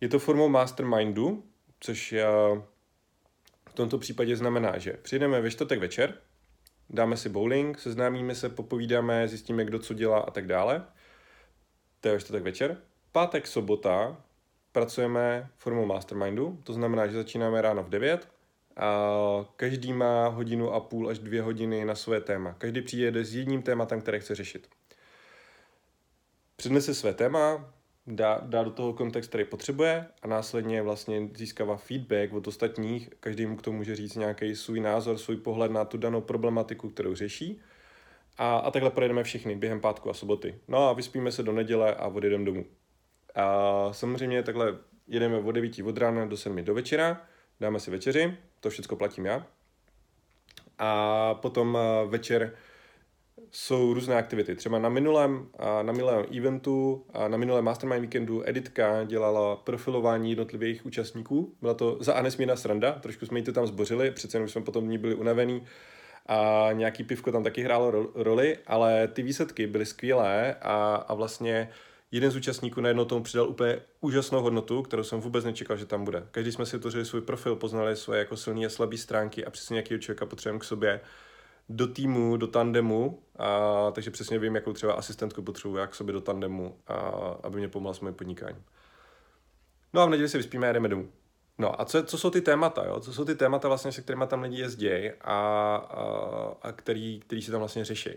Je 0.00 0.08
to 0.08 0.18
formou 0.18 0.48
mastermindu, 0.48 1.44
což 1.80 2.12
uh, 2.52 2.62
v 3.70 3.74
tomto 3.74 3.98
případě 3.98 4.36
znamená, 4.36 4.78
že 4.78 4.92
přijdeme 4.92 5.40
ve 5.40 5.50
čtvrtek 5.50 5.78
večer, 5.78 6.14
dáme 6.90 7.16
si 7.16 7.28
bowling, 7.28 7.78
seznámíme 7.78 8.34
se, 8.34 8.48
popovídáme, 8.48 9.28
zjistíme, 9.28 9.64
kdo 9.64 9.78
co 9.78 9.94
dělá 9.94 10.18
a 10.18 10.30
tak 10.30 10.46
dále. 10.46 10.84
To 12.00 12.08
je 12.08 12.20
čtvrtek 12.20 12.42
večer. 12.42 12.76
Pátek, 13.12 13.46
sobota 13.46 14.16
pracujeme 14.72 15.50
formou 15.56 15.86
mastermindu, 15.86 16.58
to 16.64 16.72
znamená, 16.72 17.06
že 17.06 17.12
začínáme 17.12 17.62
ráno 17.62 17.82
v 17.82 17.88
9 17.88 18.28
a 18.76 19.10
každý 19.56 19.92
má 19.92 20.28
hodinu 20.28 20.72
a 20.72 20.80
půl 20.80 21.08
až 21.08 21.18
dvě 21.18 21.42
hodiny 21.42 21.84
na 21.84 21.94
své 21.94 22.20
téma. 22.20 22.54
Každý 22.58 22.82
přijde 22.82 23.24
s 23.24 23.34
jedním 23.34 23.62
tématem, 23.62 24.00
které 24.00 24.20
chce 24.20 24.34
řešit. 24.34 24.68
Přednese 26.56 26.94
své 26.94 27.14
téma, 27.14 27.72
dá, 28.06 28.40
dá 28.42 28.62
do 28.62 28.70
toho 28.70 28.92
kontext, 28.92 29.28
který 29.28 29.44
potřebuje 29.44 30.06
a 30.22 30.26
následně 30.26 30.82
vlastně 30.82 31.28
získává 31.34 31.76
feedback 31.76 32.32
od 32.32 32.46
ostatních. 32.46 33.10
Každý 33.20 33.46
mu 33.46 33.56
k 33.56 33.62
tomu 33.62 33.76
může 33.76 33.96
říct 33.96 34.14
nějaký 34.14 34.56
svůj 34.56 34.80
názor, 34.80 35.18
svůj 35.18 35.36
pohled 35.36 35.70
na 35.70 35.84
tu 35.84 35.98
danou 35.98 36.20
problematiku, 36.20 36.90
kterou 36.90 37.14
řeší. 37.14 37.60
A, 38.38 38.56
a 38.58 38.70
takhle 38.70 38.90
projedeme 38.90 39.24
všichni 39.24 39.56
během 39.56 39.80
pátku 39.80 40.10
a 40.10 40.14
soboty. 40.14 40.54
No 40.68 40.88
a 40.88 40.92
vyspíme 40.92 41.32
se 41.32 41.42
do 41.42 41.52
neděle 41.52 41.94
a 41.94 42.06
odjedeme 42.06 42.44
domů. 42.44 42.64
A 43.34 43.88
samozřejmě 43.92 44.42
takhle 44.42 44.78
jedeme 45.06 45.38
od 45.38 45.52
9 45.52 45.72
od 45.84 45.98
rána 45.98 46.26
do 46.26 46.36
7 46.36 46.64
do 46.64 46.74
večera, 46.74 47.22
dáme 47.60 47.80
si 47.80 47.90
večeři, 47.90 48.36
to 48.60 48.70
všechno 48.70 48.96
platím 48.96 49.26
já. 49.26 49.46
A 50.78 51.34
potom 51.34 51.78
eh, 51.80 52.06
večer 52.06 52.54
jsou 53.50 53.94
různé 53.94 54.16
aktivity. 54.16 54.54
Třeba 54.54 54.78
na 54.78 54.88
minulém, 54.88 55.48
na 55.82 55.92
minulém 55.92 56.26
eventu, 56.38 57.06
na 57.28 57.36
minulém 57.36 57.64
Mastermind 57.64 58.00
Weekendu 58.00 58.48
Editka 58.48 59.04
dělala 59.04 59.56
profilování 59.56 60.30
jednotlivých 60.30 60.86
účastníků. 60.86 61.54
Byla 61.60 61.74
to 61.74 61.98
za 62.00 62.14
a 62.14 62.22
nesmírná 62.22 62.56
sranda, 62.56 62.92
trošku 62.92 63.26
jsme 63.26 63.38
jí 63.38 63.44
to 63.44 63.52
tam 63.52 63.66
zbořili, 63.66 64.10
přece 64.10 64.36
jenom 64.36 64.48
jsme 64.48 64.62
potom 64.62 64.88
ní 64.88 64.98
byli 64.98 65.14
unavený 65.14 65.62
a 66.28 66.68
nějaký 66.72 67.04
pivko 67.04 67.32
tam 67.32 67.44
taky 67.44 67.62
hrálo 67.62 68.10
roli, 68.14 68.58
ale 68.66 69.08
ty 69.08 69.22
výsledky 69.22 69.66
byly 69.66 69.86
skvělé 69.86 70.54
a, 70.54 70.94
a 70.94 71.14
vlastně 71.14 71.70
jeden 72.10 72.30
z 72.30 72.36
účastníků 72.36 72.80
najednou 72.80 73.04
tomu 73.04 73.22
přidal 73.22 73.48
úplně 73.48 73.80
úžasnou 74.00 74.42
hodnotu, 74.42 74.82
kterou 74.82 75.02
jsem 75.02 75.20
vůbec 75.20 75.44
nečekal, 75.44 75.76
že 75.76 75.86
tam 75.86 76.04
bude. 76.04 76.26
Každý 76.30 76.52
jsme 76.52 76.66
si 76.66 76.76
utvořili 76.76 77.04
svůj 77.04 77.20
profil, 77.20 77.56
poznali 77.56 77.96
svoje 77.96 78.18
jako 78.18 78.36
silné 78.36 78.66
a 78.66 78.68
slabé 78.68 78.96
stránky 78.96 79.44
a 79.44 79.50
přesně 79.50 79.74
nějakého 79.74 79.98
člověka 79.98 80.26
potřebujeme 80.26 80.60
k 80.60 80.64
sobě 80.64 81.00
do 81.68 81.86
týmu, 81.86 82.36
do 82.36 82.46
tandemu, 82.46 83.22
a, 83.38 83.90
takže 83.90 84.10
přesně 84.10 84.38
vím, 84.38 84.54
jakou 84.54 84.72
třeba 84.72 84.92
asistentku 84.92 85.42
potřebuji, 85.42 85.76
jak 85.76 85.94
sobě 85.94 86.12
do 86.12 86.20
tandemu, 86.20 86.78
a, 86.86 86.94
aby 87.42 87.58
mě 87.58 87.68
pomohla 87.68 87.94
s 87.94 88.00
mým 88.00 88.14
podnikáním. 88.14 88.64
No 89.92 90.00
a 90.00 90.06
v 90.06 90.10
neděli 90.10 90.28
se 90.28 90.38
vyspíme 90.38 90.68
a 90.68 90.72
jdeme 90.72 90.88
domů. 90.88 91.08
No 91.58 91.80
a 91.80 91.84
co, 91.84 92.02
co 92.02 92.18
jsou 92.18 92.30
ty 92.30 92.40
témata, 92.40 92.84
jo? 92.84 93.00
Co 93.00 93.12
jsou 93.12 93.24
ty 93.24 93.34
témata 93.34 93.68
vlastně, 93.68 93.92
se 93.92 94.02
kterými 94.02 94.24
tam 94.26 94.42
lidi 94.42 94.60
jezdí 94.60 95.10
a, 95.10 95.12
a, 95.20 96.54
a 96.62 96.72
který, 96.72 97.20
který 97.20 97.42
se 97.42 97.50
tam 97.50 97.60
vlastně 97.60 97.84
řeší. 97.84 98.10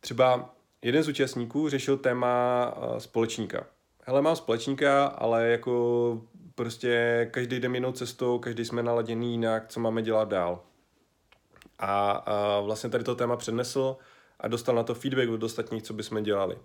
Třeba 0.00 0.54
jeden 0.82 1.02
z 1.02 1.08
účastníků 1.08 1.68
řešil 1.68 1.96
téma 1.96 2.74
společníka. 2.98 3.66
Hele, 4.02 4.22
mám 4.22 4.36
společníka, 4.36 5.06
ale 5.06 5.48
jako 5.48 6.22
prostě 6.54 7.28
každý 7.30 7.60
jdeme 7.60 7.76
jinou 7.76 7.92
cestou, 7.92 8.38
každý 8.38 8.64
jsme 8.64 8.82
naladěný 8.82 9.30
jinak, 9.30 9.68
co 9.68 9.80
máme 9.80 10.02
dělat 10.02 10.28
dál. 10.28 10.62
A, 11.78 12.10
a 12.10 12.60
vlastně 12.60 12.90
tady 12.90 13.04
to 13.04 13.14
téma 13.14 13.36
přednesl 13.36 13.96
a 14.40 14.48
dostal 14.48 14.74
na 14.74 14.82
to 14.82 14.94
feedback 14.94 15.28
od 15.28 15.42
ostatních, 15.42 15.82
co 15.82 15.94
bychom 15.94 16.22
dělali. 16.22 16.58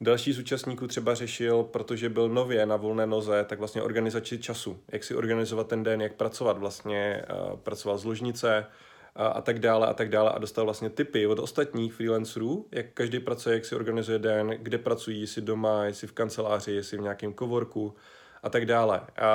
Další 0.00 0.32
z 0.32 0.38
účastníků 0.38 0.86
třeba 0.86 1.14
řešil, 1.14 1.62
protože 1.62 2.08
byl 2.08 2.28
nově 2.28 2.66
na 2.66 2.76
volné 2.76 3.06
noze, 3.06 3.44
tak 3.48 3.58
vlastně 3.58 3.82
organizaci 3.82 4.38
času. 4.38 4.78
Jak 4.92 5.04
si 5.04 5.14
organizovat 5.14 5.68
ten 5.68 5.82
den, 5.82 6.00
jak 6.02 6.14
pracovat 6.14 6.58
vlastně, 6.58 7.24
uh, 7.50 7.56
pracovat 7.56 7.96
z 7.96 8.04
ložnice 8.04 8.66
a, 9.14 9.26
a 9.26 9.40
tak 9.40 9.58
dále 9.58 9.86
a 9.86 9.94
tak 9.94 10.08
dále 10.08 10.30
a 10.30 10.38
dostal 10.38 10.64
vlastně 10.64 10.90
tipy 10.90 11.26
od 11.26 11.38
ostatních 11.38 11.94
freelancerů, 11.94 12.68
jak 12.72 12.86
každý 12.94 13.20
pracuje, 13.20 13.54
jak 13.54 13.64
si 13.64 13.74
organizuje 13.74 14.18
den, 14.18 14.48
kde 14.62 14.78
pracují, 14.78 15.20
jestli 15.20 15.42
doma, 15.42 15.84
jestli 15.84 16.06
v 16.06 16.12
kanceláři, 16.12 16.72
jestli 16.72 16.98
v 16.98 17.00
nějakém 17.00 17.32
kovorku 17.32 17.94
a 18.42 18.50
tak 18.50 18.66
dále. 18.66 19.00
A, 19.16 19.30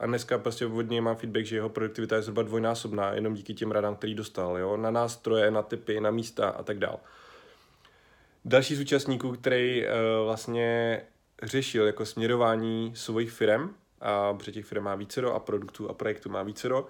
a 0.00 0.06
dneska 0.06 0.38
prostě 0.38 0.66
od 0.66 0.90
něj 0.90 1.00
mám 1.00 1.16
feedback, 1.16 1.44
že 1.44 1.56
jeho 1.56 1.68
produktivita 1.68 2.16
je 2.16 2.22
zhruba 2.22 2.42
dvojnásobná, 2.42 3.12
jenom 3.12 3.34
díky 3.34 3.54
těm 3.54 3.70
radám, 3.70 3.96
který 3.96 4.14
dostal, 4.14 4.58
jo? 4.58 4.76
na 4.76 4.90
nástroje, 4.90 5.50
na 5.50 5.62
typy, 5.62 6.00
na 6.00 6.10
místa 6.10 6.48
a 6.48 6.62
tak 6.62 6.78
dále. 6.78 6.96
Další 8.48 8.74
z 8.74 8.80
účastníků, 8.80 9.32
který 9.32 9.82
uh, 9.82 9.90
vlastně 10.24 11.00
řešil 11.42 11.86
jako 11.86 12.06
směrování 12.06 12.92
svých 12.94 13.30
firm, 13.30 13.74
a 14.00 14.34
protože 14.34 14.52
těch 14.52 14.66
firm 14.66 14.84
má 14.84 14.94
vícero 14.94 15.34
a 15.34 15.40
produktů 15.40 15.90
a 15.90 15.94
projektů 15.94 16.30
má 16.30 16.42
vícero, 16.42 16.86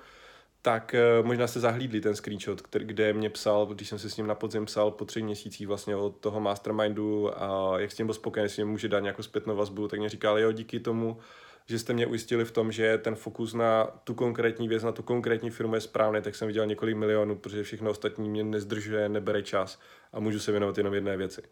tak 0.63 0.95
uh, 1.21 1.27
možná 1.27 1.47
se 1.47 1.61
zahlídli 1.61 2.01
ten 2.01 2.17
screenshot, 2.17 2.61
který, 2.61 2.85
kde 2.85 3.13
mě 3.13 3.31
psal, 3.31 3.67
když 3.67 3.89
jsem 3.89 3.99
se 3.99 4.11
s 4.11 4.17
ním 4.17 4.27
na 4.27 4.35
podzim 4.35 4.65
psal 4.65 4.91
po 4.91 5.05
třech 5.05 5.25
měsících 5.25 5.67
vlastně 5.67 5.97
od 5.97 6.17
toho 6.17 6.41
mastermindu 6.41 7.43
a 7.43 7.79
jak 7.81 7.93
s 7.93 7.95
tím 7.95 8.07
byl 8.07 8.15
spokojený, 8.15 8.45
jestli 8.45 8.65
mě 8.65 8.71
může 8.73 8.89
dát 8.89 9.01
nějakou 9.01 9.23
zpětnou 9.23 9.57
vazbu, 9.57 9.89
tak 9.89 9.99
mě 9.99 10.09
říkal, 10.09 10.39
jo, 10.39 10.53
díky 10.53 10.81
tomu, 10.81 11.19
že 11.67 11.79
jste 11.79 11.93
mě 11.93 12.07
ujistili 12.07 12.45
v 12.45 12.51
tom, 12.51 12.73
že 12.73 12.99
ten 12.99 13.15
fokus 13.15 13.55
na 13.55 13.85
tu 13.85 14.15
konkrétní 14.15 14.69
věc, 14.69 14.83
na 14.83 14.93
tu 14.93 15.03
konkrétní 15.03 15.51
firmu 15.51 15.75
je 15.75 15.81
správný, 15.81 16.23
tak 16.23 16.35
jsem 16.35 16.49
viděl 16.49 16.67
několik 16.67 16.97
milionů, 16.97 17.37
protože 17.37 17.63
všechno 17.63 17.91
ostatní 17.91 18.31
mě 18.31 18.45
nezdržuje, 18.45 19.09
nebere 19.09 19.43
čas 19.43 19.81
a 20.13 20.21
můžu 20.21 20.41
se 20.41 20.51
věnovat 20.51 20.79
jenom 20.79 20.95
jedné 20.95 21.17
věci. 21.17 21.43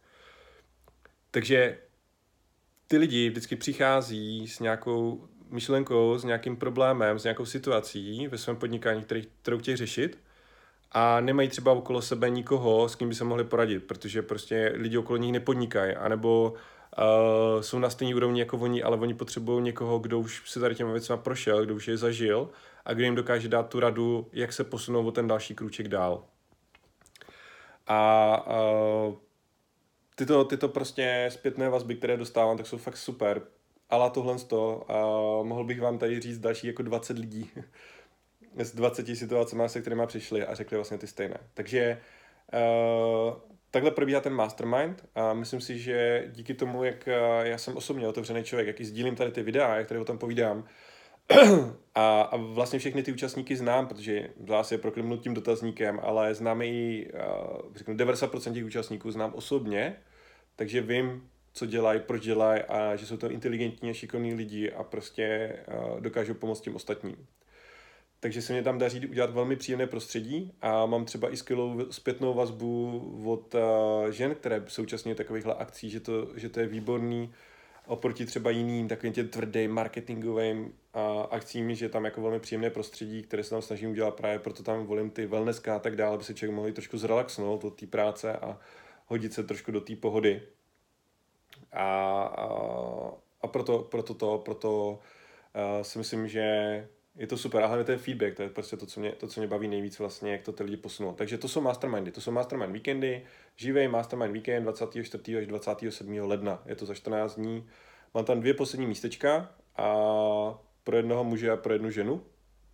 Takže 1.30 1.78
ty 2.87 2.99
lidi 2.99 3.30
vždycky 3.30 3.56
přichází 3.56 4.49
s 4.49 4.61
nějakou 4.61 5.28
myšlenkou, 5.50 6.18
s 6.18 6.25
nějakým 6.25 6.56
problémem, 6.56 7.18
s 7.18 7.25
nějakou 7.25 7.47
situací 7.47 8.28
ve 8.28 8.38
svém 8.38 8.56
podnikání, 8.56 9.02
který, 9.02 9.23
kterou 9.42 9.59
chtějí 9.59 9.76
řešit 9.76 10.18
a 10.92 11.21
nemají 11.21 11.49
třeba 11.49 11.73
okolo 11.73 12.02
sebe 12.02 12.30
nikoho, 12.30 12.88
s 12.88 12.94
kým 12.94 13.09
by 13.09 13.14
se 13.14 13.25
mohli 13.25 13.44
poradit, 13.44 13.85
protože 13.85 14.23
prostě 14.23 14.73
lidi 14.75 14.99
okolo 14.99 15.16
nich 15.16 15.33
nepodnikají, 15.33 15.94
anebo 15.94 16.54
uh, 16.98 17.60
jsou 17.60 17.78
na 17.78 17.90
stejné 17.90 18.14
úrovni 18.14 18.40
jako 18.40 18.58
oni, 18.58 18.82
ale 18.82 18.96
oni 18.96 19.14
potřebují 19.14 19.62
někoho, 19.62 19.98
kdo 19.98 20.18
už 20.18 20.50
se 20.50 20.60
tady 20.60 20.74
těma 20.74 20.92
věcmi 20.92 21.16
prošel, 21.16 21.64
kdo 21.64 21.74
už 21.74 21.88
je 21.88 21.96
zažil 21.96 22.50
a 22.84 22.92
kdo 22.92 23.04
jim 23.04 23.14
dokáže 23.14 23.48
dát 23.48 23.68
tu 23.68 23.80
radu, 23.80 24.28
jak 24.32 24.52
se 24.52 24.64
posunou 24.64 25.06
o 25.06 25.12
ten 25.12 25.28
další 25.28 25.54
krůček 25.54 25.88
dál. 25.88 26.24
A 27.86 28.46
uh, 29.06 29.14
tyto, 30.14 30.44
tyto 30.44 30.68
prostě 30.68 31.28
zpětné 31.32 31.68
vazby, 31.68 31.94
které 31.94 32.16
dostávám, 32.16 32.56
tak 32.56 32.66
jsou 32.66 32.78
fakt 32.78 32.96
super. 32.96 33.42
Ale 33.90 34.10
tohle 34.10 34.38
z 34.38 34.44
toho, 34.44 34.86
uh, 35.40 35.46
mohl 35.46 35.64
bych 35.64 35.80
vám 35.80 35.98
tady 35.98 36.20
říct 36.20 36.38
další 36.38 36.66
jako 36.66 36.82
20 36.82 37.18
lidí 37.18 37.50
z 38.62 38.74
20 38.74 39.06
situacemi, 39.16 39.62
se 39.66 39.80
kterými 39.80 40.06
přišli 40.06 40.46
a 40.46 40.54
řekli 40.54 40.76
vlastně 40.76 40.98
ty 40.98 41.06
stejné. 41.06 41.38
Takže 41.54 42.00
uh, 42.52 43.53
takhle 43.74 43.90
probíhá 43.90 44.20
ten 44.20 44.32
mastermind 44.32 45.04
a 45.14 45.34
myslím 45.34 45.60
si, 45.60 45.78
že 45.78 46.24
díky 46.30 46.54
tomu, 46.54 46.84
jak 46.84 47.08
eh, 47.08 47.48
já 47.48 47.58
jsem 47.58 47.76
osobně 47.76 48.08
otevřený 48.08 48.44
člověk, 48.44 48.66
jak 48.66 48.80
i 48.80 48.84
sdílím 48.84 49.16
tady 49.16 49.30
ty 49.30 49.42
videa, 49.42 49.76
jak 49.76 49.86
tady 49.86 50.00
o 50.00 50.04
tom 50.04 50.18
povídám, 50.18 50.64
a, 51.94 52.20
a 52.22 52.36
vlastně 52.36 52.78
všechny 52.78 53.02
ty 53.02 53.12
účastníky 53.12 53.56
znám, 53.56 53.86
protože 53.86 54.28
zase 54.48 54.74
je 54.74 54.78
proklimnut 54.78 55.22
tím 55.22 55.34
dotazníkem, 55.34 56.00
ale 56.02 56.34
znám 56.34 56.62
i, 56.62 57.06
uh, 57.14 57.74
řeknu, 57.74 57.94
90% 57.94 58.54
těch 58.54 58.64
účastníků 58.64 59.10
znám 59.10 59.34
osobně, 59.34 59.96
takže 60.56 60.80
vím, 60.80 61.28
co 61.52 61.66
dělají, 61.66 62.00
proč 62.00 62.22
dělají 62.22 62.62
a 62.62 62.96
že 62.96 63.06
jsou 63.06 63.16
to 63.16 63.30
inteligentní 63.30 63.90
a 63.90 63.94
šikovní 63.94 64.34
lidi 64.34 64.72
a 64.72 64.84
prostě 64.84 65.56
uh, 65.68 66.00
dokážou 66.00 66.34
pomoct 66.34 66.60
tím 66.60 66.76
ostatním 66.76 67.26
takže 68.24 68.42
se 68.42 68.52
mě 68.52 68.62
tam 68.62 68.78
daří 68.78 69.06
udělat 69.06 69.30
velmi 69.30 69.56
příjemné 69.56 69.86
prostředí 69.86 70.52
a 70.62 70.86
mám 70.86 71.04
třeba 71.04 71.32
i 71.32 71.36
skvělou 71.36 71.80
zpětnou 71.90 72.34
vazbu 72.34 73.00
od 73.26 73.54
uh, 73.54 74.10
žen, 74.10 74.34
které 74.34 74.64
současně 74.68 75.14
takovýchhle 75.14 75.54
akcí, 75.54 75.90
že 75.90 76.00
to, 76.00 76.28
že 76.36 76.48
to 76.48 76.60
je 76.60 76.66
výborný 76.66 77.32
oproti 77.86 78.26
třeba 78.26 78.50
jiným 78.50 78.88
takovým 78.88 79.12
těm 79.12 79.28
tvrdým 79.28 79.70
marketingovým 79.70 80.64
uh, 80.64 81.26
akcím, 81.30 81.74
že 81.74 81.88
tam 81.88 82.04
jako 82.04 82.22
velmi 82.22 82.40
příjemné 82.40 82.70
prostředí, 82.70 83.22
které 83.22 83.44
se 83.44 83.50
tam 83.50 83.62
snažím 83.62 83.90
udělat 83.90 84.14
právě, 84.14 84.38
proto 84.38 84.62
tam 84.62 84.86
volím 84.86 85.10
ty 85.10 85.26
wellnesska 85.26 85.76
a 85.76 85.78
tak 85.78 85.96
dále, 85.96 86.14
aby 86.14 86.24
se 86.24 86.34
člověk 86.34 86.56
mohl 86.56 86.72
trošku 86.72 86.98
zrelaxnout 86.98 87.64
od 87.64 87.80
té 87.80 87.86
práce 87.86 88.32
a 88.32 88.58
hodit 89.06 89.32
se 89.32 89.42
trošku 89.42 89.72
do 89.72 89.80
té 89.80 89.96
pohody. 89.96 90.42
A, 91.72 92.22
a, 92.22 92.46
a 93.40 93.46
proto, 93.46 93.78
proto 93.78 94.14
to, 94.14 94.38
proto 94.38 94.98
uh, 95.54 95.82
si 95.82 95.98
myslím, 95.98 96.28
že 96.28 96.44
je 97.16 97.26
to 97.26 97.37
super, 97.37 97.62
a 97.62 97.66
hlavně 97.66 97.85
ten 97.85 97.99
feedback, 97.99 98.37
to 98.37 98.42
je 98.42 98.49
prostě 98.49 98.76
to, 98.76 98.87
co 98.87 99.00
mě, 99.00 99.12
to, 99.12 99.28
co 99.28 99.40
mě 99.40 99.49
baví 99.49 99.68
nejvíc 99.68 99.99
vlastně, 99.99 100.33
jak 100.33 100.42
to 100.42 100.52
ty 100.52 100.62
lidi 100.62 100.76
posunou. 100.76 101.12
Takže 101.12 101.38
to 101.38 101.49
jsou 101.49 101.61
mastermindy, 101.61 102.11
to 102.11 102.21
jsou 102.21 102.30
mastermind 102.30 102.73
víkendy, 102.73 103.23
živý 103.56 103.88
mastermind 103.88 104.33
víkend 104.33 104.62
24. 104.62 105.38
až 105.38 105.47
27. 105.47 106.18
ledna, 106.18 106.62
je 106.66 106.76
to 106.76 106.87
za 106.87 106.94
14 106.94 107.35
dní. 107.35 107.68
Mám 108.14 108.25
tam 108.25 108.40
dvě 108.40 108.54
poslední 108.54 108.87
místečka 108.87 109.50
a 109.76 109.88
pro 110.85 110.97
jednoho 110.97 111.25
muže 111.25 111.50
a 111.50 111.56
pro 111.56 111.73
jednu 111.73 111.90
ženu 111.90 112.23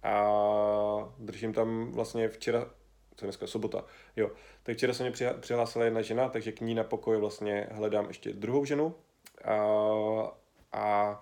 a 0.03 1.15
držím 1.19 1.53
tam 1.53 1.93
vlastně 1.93 2.29
včera, 2.29 2.71
co 3.17 3.27
dneska, 3.27 3.47
sobota, 3.47 3.85
jo. 4.17 4.31
Tak 4.63 4.77
včera 4.77 4.95
se 4.95 5.03
mě 5.03 5.13
přihlásila 5.41 5.85
jedna 5.85 6.03
žena, 6.03 6.29
takže 6.29 6.53
k 6.53 6.61
ní 6.61 6.75
na 6.75 6.85
pokoj 6.85 7.17
vlastně 7.17 7.69
hledám 7.71 8.09
ještě 8.09 8.33
druhou 8.33 8.65
ženu 8.65 8.95
a, 9.45 9.57
a 10.73 11.21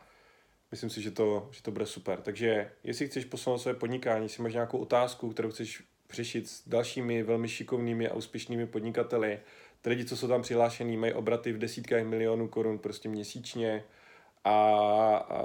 myslím 0.70 0.90
si, 0.90 1.02
že 1.02 1.10
to, 1.10 1.48
že 1.52 1.62
to 1.62 1.70
bude 1.70 1.86
super. 1.86 2.20
Takže 2.20 2.70
jestli 2.84 3.06
chceš 3.06 3.24
posunout 3.24 3.58
své 3.58 3.74
podnikání, 3.74 4.24
jestli 4.24 4.42
máš 4.42 4.52
nějakou 4.52 4.78
otázku, 4.78 5.30
kterou 5.30 5.50
chceš 5.50 5.82
řešit 6.10 6.48
s 6.48 6.68
dalšími 6.68 7.22
velmi 7.22 7.48
šikovnými 7.48 8.08
a 8.08 8.14
úspěšnými 8.14 8.66
podnikateli, 8.66 9.40
ty 9.80 9.90
lidi, 9.90 10.04
co 10.04 10.16
jsou 10.16 10.28
tam 10.28 10.42
přihlášení, 10.42 10.96
mají 10.96 11.12
obraty 11.12 11.52
v 11.52 11.58
desítkách 11.58 12.04
milionů 12.04 12.48
korun 12.48 12.78
prostě 12.78 13.08
měsíčně 13.08 13.84
a, 14.44 14.54
a 15.16 15.42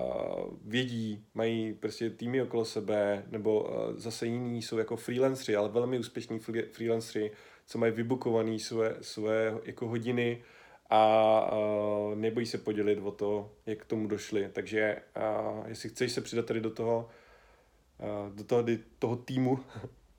vědí, 0.66 1.26
mají 1.34 1.74
prostě 1.74 2.10
týmy 2.10 2.42
okolo 2.42 2.66
sebe, 2.66 3.24
nebo 3.32 3.62
uh, 3.62 3.70
zase 3.96 4.26
jiní 4.28 4.62
jsou 4.62 4.78
jako 4.78 4.96
freelanceri, 4.96 5.56
ale 5.56 5.70
velmi 5.70 6.00
úspěšní 6.00 6.40
freelanceri, 6.72 7.32
co 7.66 7.78
mají 7.78 7.92
vybukované 7.92 8.60
své, 8.60 8.96
své 9.02 9.54
jako 9.64 9.88
hodiny 9.88 10.44
a 10.96 11.52
uh, 11.52 12.16
nebojí 12.16 12.46
se 12.46 12.58
podělit 12.58 13.00
o 13.00 13.12
to, 13.12 13.52
jak 13.66 13.80
k 13.80 13.86
tomu 13.86 14.08
došli. 14.08 14.50
Takže 14.54 15.02
uh, 15.18 15.68
jestli 15.68 15.90
chceš 15.90 16.12
se 16.12 16.22
přidat 16.22 16.46
tady 16.46 16.62
do 16.62 16.70
toho, 16.70 17.10
uh, 18.00 18.36
do 18.36 18.44
toho, 18.44 18.66
toho 19.00 19.16
týmu 19.16 19.60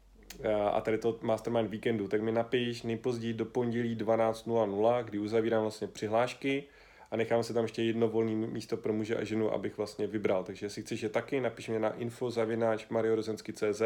a 0.72 0.80
tady 0.80 0.98
to 0.98 1.18
Mastermind 1.22 1.70
víkendu, 1.70 2.08
tak 2.08 2.22
mi 2.22 2.32
napiš 2.32 2.82
nejpozději 2.82 3.34
do 3.34 3.44
pondělí 3.44 3.96
12.00, 3.96 5.04
kdy 5.04 5.18
uzavírám 5.18 5.62
vlastně 5.62 5.86
přihlášky 5.86 6.64
a 7.10 7.16
nechám 7.16 7.42
se 7.42 7.54
tam 7.54 7.64
ještě 7.64 7.82
jedno 7.82 8.08
volné 8.08 8.46
místo 8.46 8.76
pro 8.76 8.92
muže 8.92 9.16
a 9.16 9.24
ženu, 9.24 9.52
abych 9.52 9.76
vlastně 9.76 10.06
vybral. 10.06 10.44
Takže 10.44 10.66
jestli 10.66 10.82
chceš 10.82 11.02
je 11.02 11.08
taky, 11.08 11.40
napiš 11.40 11.68
mě 11.68 11.78
na 11.78 11.90
info 11.90 12.30
zavináč 12.30 12.88
mariorozensky.cz 12.88 13.82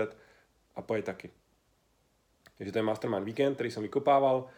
a 0.77 0.83
pojď 0.83 1.05
taky. 1.05 1.31
Takže 2.59 2.73
to 2.73 2.79
je 2.79 2.83
Mastermind 2.83 3.25
Weekend, 3.25 3.55
který 3.55 3.71
jsem 3.71 3.83
vykopával. 3.83 4.49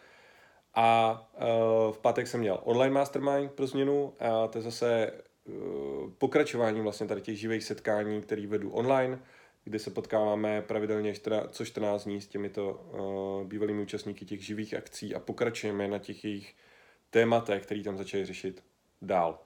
A 0.73 1.19
uh, 1.35 1.93
v 1.93 1.97
pátek 1.97 2.27
jsem 2.27 2.39
měl 2.39 2.59
online 2.63 2.93
mastermind 2.93 3.51
pro 3.51 3.67
změnu 3.67 4.13
a 4.19 4.47
to 4.47 4.57
je 4.57 4.61
zase 4.61 5.11
uh, 5.45 6.09
pokračování 6.17 6.81
vlastně 6.81 7.07
tady 7.07 7.21
těch 7.21 7.39
živých 7.39 7.63
setkání, 7.63 8.21
který 8.21 8.47
vedu 8.47 8.71
online, 8.71 9.19
kde 9.63 9.79
se 9.79 9.91
potkáváme 9.91 10.61
pravidelně 10.61 11.13
co 11.49 11.65
14 11.65 12.03
dní 12.03 12.21
s 12.21 12.27
těmito 12.27 12.71
uh, 12.71 13.47
bývalými 13.47 13.81
účastníky 13.81 14.25
těch 14.25 14.45
živých 14.45 14.73
akcí 14.73 15.15
a 15.15 15.19
pokračujeme 15.19 15.87
na 15.87 15.99
těch 15.99 16.23
jejich 16.23 16.55
tématech, 17.09 17.63
který 17.63 17.83
tam 17.83 17.97
začali 17.97 18.25
řešit 18.25 18.63
dál. 19.01 19.39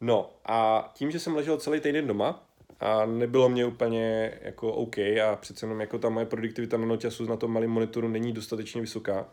No 0.00 0.30
a 0.44 0.90
tím, 0.94 1.10
že 1.10 1.20
jsem 1.20 1.36
ležel 1.36 1.58
celý 1.58 1.80
týden 1.80 2.06
doma 2.06 2.48
a 2.80 3.06
nebylo 3.06 3.48
mě 3.48 3.66
úplně 3.66 4.38
jako 4.42 4.72
OK 4.72 4.98
a 4.98 5.36
přece 5.40 5.66
jenom 5.66 5.80
jako 5.80 5.98
ta 5.98 6.08
moje 6.08 6.26
produktivita 6.26 6.76
na 6.76 6.86
noťasu 6.86 7.24
na 7.24 7.36
tom 7.36 7.52
malém 7.52 7.70
monitoru 7.70 8.08
není 8.08 8.32
dostatečně 8.32 8.80
vysoká, 8.80 9.28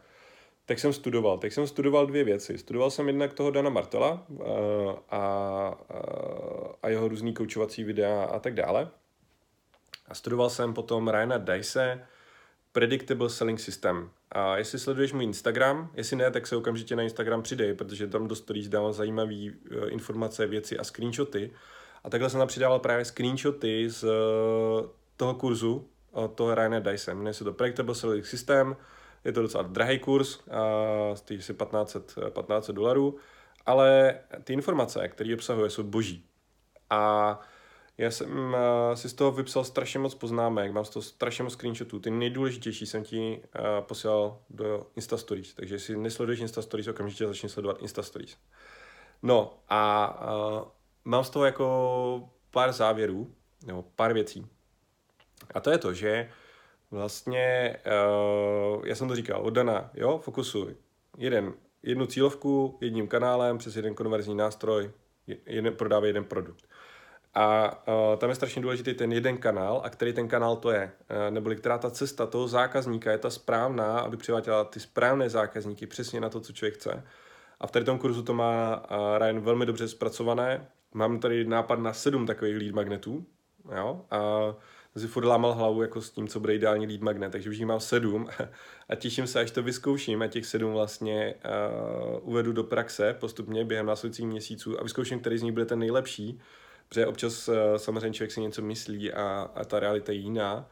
tak 0.65 0.79
jsem 0.79 0.93
studoval. 0.93 1.37
Tak 1.37 1.51
jsem 1.51 1.67
studoval 1.67 2.07
dvě 2.07 2.23
věci. 2.23 2.57
Studoval 2.57 2.91
jsem 2.91 3.07
jednak 3.07 3.33
toho 3.33 3.51
Dana 3.51 3.69
Martela 3.69 4.25
uh, 4.29 4.45
a, 5.09 5.19
a 6.83 6.89
jeho 6.89 7.07
různý 7.07 7.33
koučovací 7.33 7.83
videa 7.83 8.23
a 8.23 8.39
tak 8.39 8.53
dále. 8.53 8.89
A 10.07 10.15
studoval 10.15 10.49
jsem 10.49 10.73
potom 10.73 11.09
Ryana 11.09 11.37
Dice, 11.37 12.07
Predictable 12.71 13.29
Selling 13.29 13.59
System. 13.59 14.09
A 14.31 14.57
jestli 14.57 14.79
sleduješ 14.79 15.13
můj 15.13 15.23
Instagram, 15.23 15.91
jestli 15.93 16.15
ne, 16.15 16.31
tak 16.31 16.47
se 16.47 16.55
okamžitě 16.55 16.95
na 16.95 17.03
Instagram 17.03 17.41
přidej, 17.41 17.73
protože 17.73 18.07
tam 18.07 18.27
do 18.27 18.35
stories 18.35 18.67
dávám 18.67 18.93
zajímavé 18.93 19.35
uh, 19.35 19.91
informace, 19.91 20.47
věci 20.47 20.77
a 20.77 20.83
screenshoty. 20.83 21.51
A 22.03 22.09
takhle 22.09 22.29
jsem 22.29 22.39
tam 22.39 22.47
přidával 22.47 22.79
právě 22.79 23.05
screenshoty 23.05 23.89
z 23.89 24.05
toho 25.17 25.33
kurzu 25.33 25.87
od 26.11 26.27
toho 26.27 26.55
Ryana 26.55 26.79
Dice. 26.79 27.13
Jmenuje 27.13 27.33
se 27.33 27.43
to 27.43 27.53
Predictable 27.53 27.95
Selling 27.95 28.25
System 28.25 28.75
je 29.25 29.31
to 29.31 29.41
docela 29.41 29.63
drahý 29.63 29.99
kurz, 29.99 30.39
stojí 31.13 31.41
si 31.41 31.53
1500, 31.53 32.05
1500 32.05 32.75
dolarů, 32.75 33.17
ale 33.65 34.19
ty 34.43 34.53
informace, 34.53 35.07
které 35.07 35.33
obsahuje, 35.33 35.69
jsou 35.69 35.83
boží. 35.83 36.25
A 36.89 37.39
já 37.97 38.11
jsem 38.11 38.55
si 38.93 39.09
z 39.09 39.13
toho 39.13 39.31
vypsal 39.31 39.63
strašně 39.63 39.99
moc 39.99 40.15
poznámek, 40.15 40.71
mám 40.71 40.85
z 40.85 40.89
toho 40.89 41.03
strašně 41.03 41.43
moc 41.43 41.53
screenshotů. 41.53 41.99
Ty 41.99 42.11
nejdůležitější 42.11 42.85
jsem 42.85 43.03
ti 43.03 43.41
posílal 43.79 44.39
do 44.49 44.87
Insta 44.95 45.17
Stories, 45.17 45.53
takže 45.53 45.75
jestli 45.75 45.97
nesleduješ 45.97 46.39
Insta 46.39 46.61
Stories, 46.61 46.87
okamžitě 46.87 47.27
začni 47.27 47.49
sledovat 47.49 47.81
Insta 47.81 48.03
Stories. 48.03 48.37
No 49.23 49.57
a, 49.69 50.19
mám 51.05 51.23
z 51.23 51.29
toho 51.29 51.45
jako 51.45 52.29
pár 52.51 52.71
závěrů, 52.71 53.35
nebo 53.65 53.85
pár 53.95 54.13
věcí. 54.13 54.47
A 55.53 55.59
to 55.59 55.71
je 55.71 55.77
to, 55.77 55.93
že 55.93 56.29
vlastně, 56.91 57.77
uh, 58.77 58.87
já 58.87 58.95
jsem 58.95 59.07
to 59.07 59.15
říkal, 59.15 59.41
oddaná, 59.41 59.89
jo, 59.93 60.17
fokusuj. 60.17 60.75
Jeden, 61.17 61.53
jednu 61.83 62.05
cílovku, 62.05 62.77
jedním 62.81 63.07
kanálem, 63.07 63.57
přes 63.57 63.75
jeden 63.75 63.95
konverzní 63.95 64.35
nástroj, 64.35 64.91
jeden, 65.45 65.73
prodávej 65.73 66.09
jeden 66.09 66.25
produkt. 66.25 66.65
A 67.33 67.71
uh, 67.87 68.19
tam 68.19 68.29
je 68.29 68.35
strašně 68.35 68.61
důležitý 68.61 68.93
ten 68.93 69.11
jeden 69.11 69.37
kanál, 69.37 69.81
a 69.83 69.89
který 69.89 70.13
ten 70.13 70.27
kanál 70.27 70.55
to 70.55 70.71
je, 70.71 70.91
uh, 71.11 71.33
neboli 71.33 71.55
která 71.55 71.77
ta 71.77 71.89
cesta 71.89 72.25
toho 72.25 72.47
zákazníka 72.47 73.11
je 73.11 73.17
ta 73.17 73.29
správná, 73.29 73.99
aby 73.99 74.17
přiváděla 74.17 74.63
ty 74.63 74.79
správné 74.79 75.29
zákazníky 75.29 75.87
přesně 75.87 76.21
na 76.21 76.29
to, 76.29 76.39
co 76.39 76.53
člověk 76.53 76.73
chce. 76.73 77.03
A 77.59 77.67
v 77.67 77.71
tady 77.71 77.85
tom 77.85 77.99
kurzu 77.99 78.23
to 78.23 78.33
má 78.33 78.83
uh, 78.91 79.17
Ryan 79.17 79.39
velmi 79.39 79.65
dobře 79.65 79.87
zpracované. 79.87 80.67
Mám 80.93 81.19
tady 81.19 81.45
nápad 81.45 81.79
na 81.79 81.93
sedm 81.93 82.25
takových 82.25 82.57
lead 82.57 82.75
magnetů, 82.75 83.25
jo, 83.75 84.05
uh, 84.13 84.55
si 84.97 85.07
furt 85.07 85.25
lámal 85.25 85.53
hlavu 85.53 85.81
jako 85.81 86.01
s 86.01 86.09
tím, 86.09 86.27
co 86.27 86.39
bude 86.39 86.55
ideální 86.55 86.87
lead 86.87 87.01
magnet, 87.01 87.31
takže 87.31 87.49
už 87.49 87.57
jich 87.57 87.65
mám 87.65 87.79
sedm 87.79 88.27
a 88.89 88.95
těším 88.95 89.27
se, 89.27 89.39
až 89.39 89.51
to 89.51 89.63
vyzkouším 89.63 90.21
a 90.21 90.27
těch 90.27 90.45
sedm 90.45 90.73
vlastně 90.73 91.35
uh, 91.35 92.29
uvedu 92.29 92.51
do 92.51 92.63
praxe 92.63 93.15
postupně 93.19 93.65
během 93.65 93.85
následujících 93.85 94.25
měsíců 94.25 94.79
a 94.79 94.83
vyzkouším, 94.83 95.19
který 95.19 95.37
z 95.37 95.43
nich 95.43 95.53
bude 95.53 95.65
ten 95.65 95.79
nejlepší, 95.79 96.39
protože 96.89 97.07
občas 97.07 97.47
uh, 97.47 97.55
samozřejmě 97.77 98.13
člověk 98.13 98.31
si 98.31 98.41
něco 98.41 98.61
myslí 98.61 99.13
a, 99.13 99.51
a 99.55 99.65
ta 99.65 99.79
realita 99.79 100.11
je 100.11 100.17
jiná, 100.17 100.69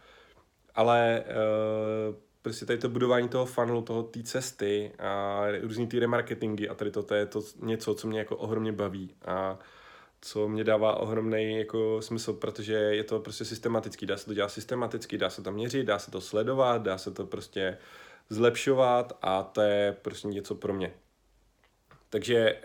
ale 0.76 1.24
uh, 1.28 2.16
prostě 2.42 2.66
tady 2.66 2.80
to 2.80 2.90
budování 2.90 3.30
toho 3.30 3.46
funnelu, 3.46 3.82
toho 3.82 4.04
té 4.04 4.24
cesty 4.24 4.92
a 5.00 5.44
různý 5.62 5.88
ty 5.88 6.00
remarketingy 6.00 6.70
a 6.70 6.76
tady 6.76 6.92
to, 6.92 7.04
to 7.04 7.16
je 7.16 7.26
to 7.26 7.42
něco, 7.62 7.96
co 7.96 8.08
mě 8.08 8.20
jako 8.20 8.38
ohromně 8.38 8.72
baví 8.72 9.16
a 9.26 9.60
co 10.22 10.48
mě 10.48 10.64
dává 10.64 10.96
ohromný 10.96 11.58
jako 11.58 12.02
smysl, 12.02 12.34
protože 12.34 12.74
je 12.74 13.04
to 13.04 13.20
prostě 13.20 13.46
systematický, 13.46 14.06
dá 14.06 14.18
se 14.18 14.26
to 14.26 14.34
dělat 14.34 14.50
systematicky, 14.50 15.18
dá 15.18 15.30
se 15.30 15.42
to 15.42 15.52
měřit, 15.52 15.84
dá 15.84 16.00
se 16.00 16.12
to 16.12 16.22
sledovat, 16.22 16.82
dá 16.82 16.98
se 16.98 17.12
to 17.12 17.26
prostě 17.26 17.78
zlepšovat 18.30 19.18
a 19.22 19.44
to 19.44 19.62
je 19.62 19.98
prostě 20.02 20.28
něco 20.28 20.56
pro 20.56 20.74
mě. 20.74 20.94
Takže 22.10 22.62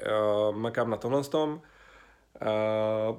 uh, 0.50 0.56
makám 0.56 0.90
na 0.90 0.96
tomhle 0.96 1.24
tom. 1.24 1.62
Uh, 2.42 3.16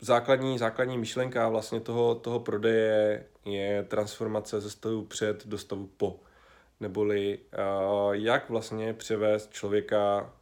základní, 0.00 0.58
základní 0.58 0.98
myšlenka 0.98 1.48
vlastně 1.48 1.80
toho, 1.80 2.14
toho 2.14 2.40
prodeje 2.40 3.26
je 3.44 3.82
transformace 3.82 4.60
ze 4.60 4.70
stavu 4.70 5.04
před 5.04 5.46
do 5.46 5.58
stavu 5.58 5.86
po. 5.96 6.20
Neboli 6.80 7.38
uh, 7.38 8.12
jak 8.12 8.50
vlastně 8.50 8.94
převést 8.94 9.52
člověka 9.52 10.32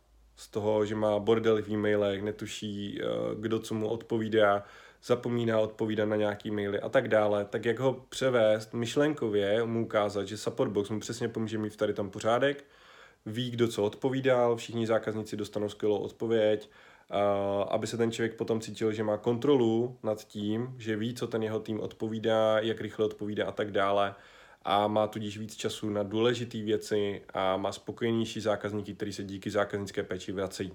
z 0.40 0.48
toho, 0.48 0.86
že 0.86 0.94
má 0.94 1.18
bordely 1.18 1.62
v 1.62 1.68
e-mailech, 1.68 2.22
netuší, 2.22 3.00
eh, 3.00 3.04
kdo 3.34 3.58
co 3.58 3.74
mu 3.74 3.88
odpovídá, 3.88 4.64
zapomíná 5.04 5.58
odpovídat 5.58 6.06
na 6.06 6.16
nějaký 6.16 6.50
maily 6.50 6.80
a 6.80 6.88
tak 6.88 7.08
dále, 7.08 7.44
tak 7.44 7.64
jak 7.64 7.78
ho 7.78 8.06
převést 8.08 8.74
myšlenkově, 8.74 9.64
mu 9.64 9.84
ukázat, 9.84 10.24
že 10.24 10.36
Supportbox 10.36 10.90
mu 10.90 11.00
přesně 11.00 11.28
pomůže 11.28 11.58
mít 11.58 11.76
tady 11.76 11.94
tam 11.94 12.10
pořádek, 12.10 12.64
ví, 13.26 13.50
kdo 13.50 13.68
co 13.68 13.84
odpovídal, 13.84 14.56
všichni 14.56 14.86
zákazníci 14.86 15.36
dostanou 15.36 15.68
skvělou 15.68 15.98
odpověď, 15.98 16.70
aby 17.68 17.86
se 17.86 17.96
ten 17.96 18.12
člověk 18.12 18.34
potom 18.34 18.60
cítil, 18.60 18.92
že 18.92 19.04
má 19.04 19.16
kontrolu 19.16 19.98
nad 20.02 20.24
tím, 20.24 20.74
že 20.78 20.96
ví, 20.96 21.14
co 21.14 21.26
ten 21.26 21.42
jeho 21.42 21.60
tým 21.60 21.80
odpovídá, 21.80 22.58
jak 22.58 22.80
rychle 22.80 23.06
odpovídá 23.06 23.46
a 23.46 23.52
tak 23.52 23.70
dále 23.70 24.14
a 24.62 24.86
má 24.86 25.06
tudíž 25.06 25.38
víc 25.38 25.56
času 25.56 25.90
na 25.90 26.02
důležité 26.02 26.62
věci 26.62 27.22
a 27.34 27.56
má 27.56 27.72
spokojenější 27.72 28.40
zákazníky, 28.40 28.94
který 28.94 29.12
se 29.12 29.24
díky 29.24 29.50
zákaznické 29.50 30.02
péči 30.02 30.32
vracejí. 30.32 30.72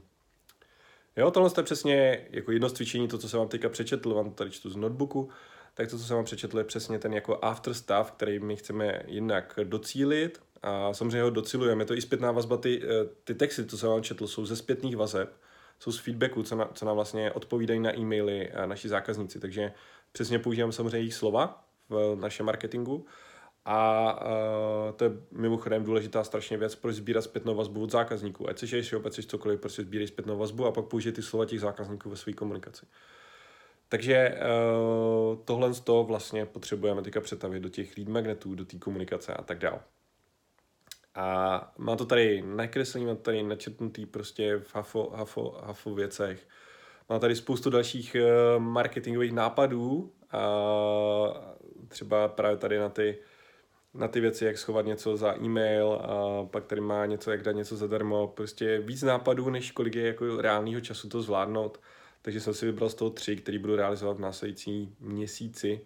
Jo, 1.18 1.32
tohle 1.32 1.50
je 1.58 1.64
přesně 1.64 2.28
jako 2.30 2.52
jedno 2.52 2.70
z 2.70 2.74
cvičení, 2.74 3.08
to, 3.08 3.18
co 3.18 3.30
jsem 3.30 3.40
vám 3.40 3.48
teďka 3.48 3.70
přečetl, 3.70 4.14
vám 4.14 4.32
tady 4.32 4.52
čtu 4.52 4.70
z 4.70 4.76
notebooku, 4.76 5.30
tak 5.74 5.90
to, 5.90 5.98
co 5.98 6.04
jsem 6.04 6.16
vám 6.16 6.26
přečetl, 6.26 6.58
je 6.58 6.64
přesně 6.64 7.00
ten 7.00 7.14
jako 7.14 7.40
after 7.42 7.74
stav, 7.74 8.12
který 8.12 8.40
my 8.40 8.56
chceme 8.56 9.02
jinak 9.08 9.60
docílit 9.64 10.42
a 10.62 10.94
samozřejmě 10.94 11.22
ho 11.22 11.30
docilujeme. 11.30 11.82
Je 11.82 11.86
to 11.86 11.94
i 11.94 12.02
zpětná 12.02 12.32
vazba, 12.32 12.58
ty, 12.58 12.82
eh, 12.84 13.10
ty 13.24 13.36
texty, 13.36 13.66
co 13.66 13.78
jsem 13.78 13.90
vám 13.90 14.04
četl, 14.04 14.28
jsou 14.28 14.46
ze 14.46 14.56
zpětných 14.56 14.98
vazeb, 14.98 15.34
jsou 15.80 15.92
z 15.92 16.00
feedbacku, 16.00 16.44
co, 16.44 16.56
na, 16.56 16.70
co 16.74 16.86
nám 16.86 16.96
vlastně 16.96 17.32
odpovídají 17.32 17.80
na 17.80 17.98
e-maily 17.98 18.52
a 18.52 18.66
naši 18.66 18.90
zákazníci. 18.90 19.40
Takže 19.40 19.74
přesně 20.12 20.40
používám 20.40 20.72
samozřejmě 20.72 20.98
jejich 20.98 21.14
slova 21.14 21.64
v 21.90 22.16
našem 22.16 22.46
marketingu 22.46 23.06
a 23.66 24.14
uh, 24.26 24.96
to 24.96 25.04
je 25.04 25.12
mimochodem 25.32 25.84
důležitá 25.84 26.24
strašně 26.24 26.58
věc, 26.58 26.76
proč 26.76 26.96
sbírat 26.96 27.22
zpětnou 27.22 27.56
vazbu 27.56 27.84
od 27.84 27.92
zákazníků. 27.92 28.50
Ať 28.50 28.60
jsi 28.60 28.78
e-shop, 28.78 29.06
ať 29.06 29.26
cokoliv, 29.26 29.60
prostě 29.60 29.82
sbírej 29.82 30.08
zpětnou 30.08 30.38
vazbu 30.38 30.66
a 30.66 30.72
pak 30.72 30.86
použij 30.86 31.12
ty 31.12 31.22
slova 31.22 31.46
těch 31.46 31.60
zákazníků 31.60 32.10
ve 32.10 32.16
své 32.16 32.34
komunikaci. 32.34 32.86
Takže 33.90 34.38
uh, 34.38 35.38
tohle 35.46 35.74
z 35.74 35.80
toho 35.80 36.04
vlastně 36.04 36.46
potřebujeme 36.46 37.02
teďka 37.02 37.22
přetavit 37.22 37.64
do 37.64 37.70
těch 37.70 37.98
lead 37.98 38.10
magnetů, 38.10 38.56
do 38.56 38.66
té 38.66 38.78
komunikace 38.78 39.34
a 39.34 39.44
tak 39.44 39.60
dále. 39.60 39.80
A 41.16 41.74
má 41.78 41.96
to 41.96 42.06
tady 42.06 42.42
nakreslení, 42.42 43.06
má 43.06 43.16
to 43.16 43.22
tady 43.22 43.44
načrtnutý 43.44 44.06
prostě 44.06 44.58
v 44.58 44.76
hafo, 44.76 45.12
hafo, 45.16 45.58
hafo 45.64 45.96
věcech. 45.96 46.48
Má 47.10 47.20
tady 47.20 47.36
spoustu 47.36 47.70
dalších 47.70 48.16
uh, 48.20 48.64
marketingových 48.64 49.32
nápadů 49.32 50.14
a 50.32 50.40
třeba 51.88 52.28
právě 52.28 52.58
tady 52.58 52.78
na 52.78 52.90
ty 52.90 53.18
na 53.96 54.08
ty 54.08 54.20
věci, 54.20 54.46
jak 54.46 54.58
schovat 54.58 54.86
něco 54.86 55.18
za 55.18 55.36
e-mail, 55.44 56.00
a 56.02 56.46
pak 56.46 56.66
tady 56.66 56.82
má 56.82 57.06
něco, 57.06 57.32
jak 57.32 57.44
dát 57.44 57.52
něco 57.52 57.76
zadarmo, 57.76 58.28
prostě 58.28 58.80
víc 58.80 59.04
nápadů, 59.04 59.50
než 59.50 59.72
kolik 59.72 59.96
je 59.96 60.08
jako 60.08 60.42
reálného 60.42 60.82
času 60.82 61.10
to 61.10 61.22
zvládnout. 61.22 61.80
Takže 62.22 62.42
jsem 62.42 62.54
si 62.54 62.66
vybral 62.66 62.90
z 62.90 62.96
toho 62.96 63.10
tři, 63.10 63.36
který 63.36 63.58
budu 63.58 63.76
realizovat 63.76 64.18
v 64.18 64.20
následující 64.20 64.96
měsíci. 65.00 65.82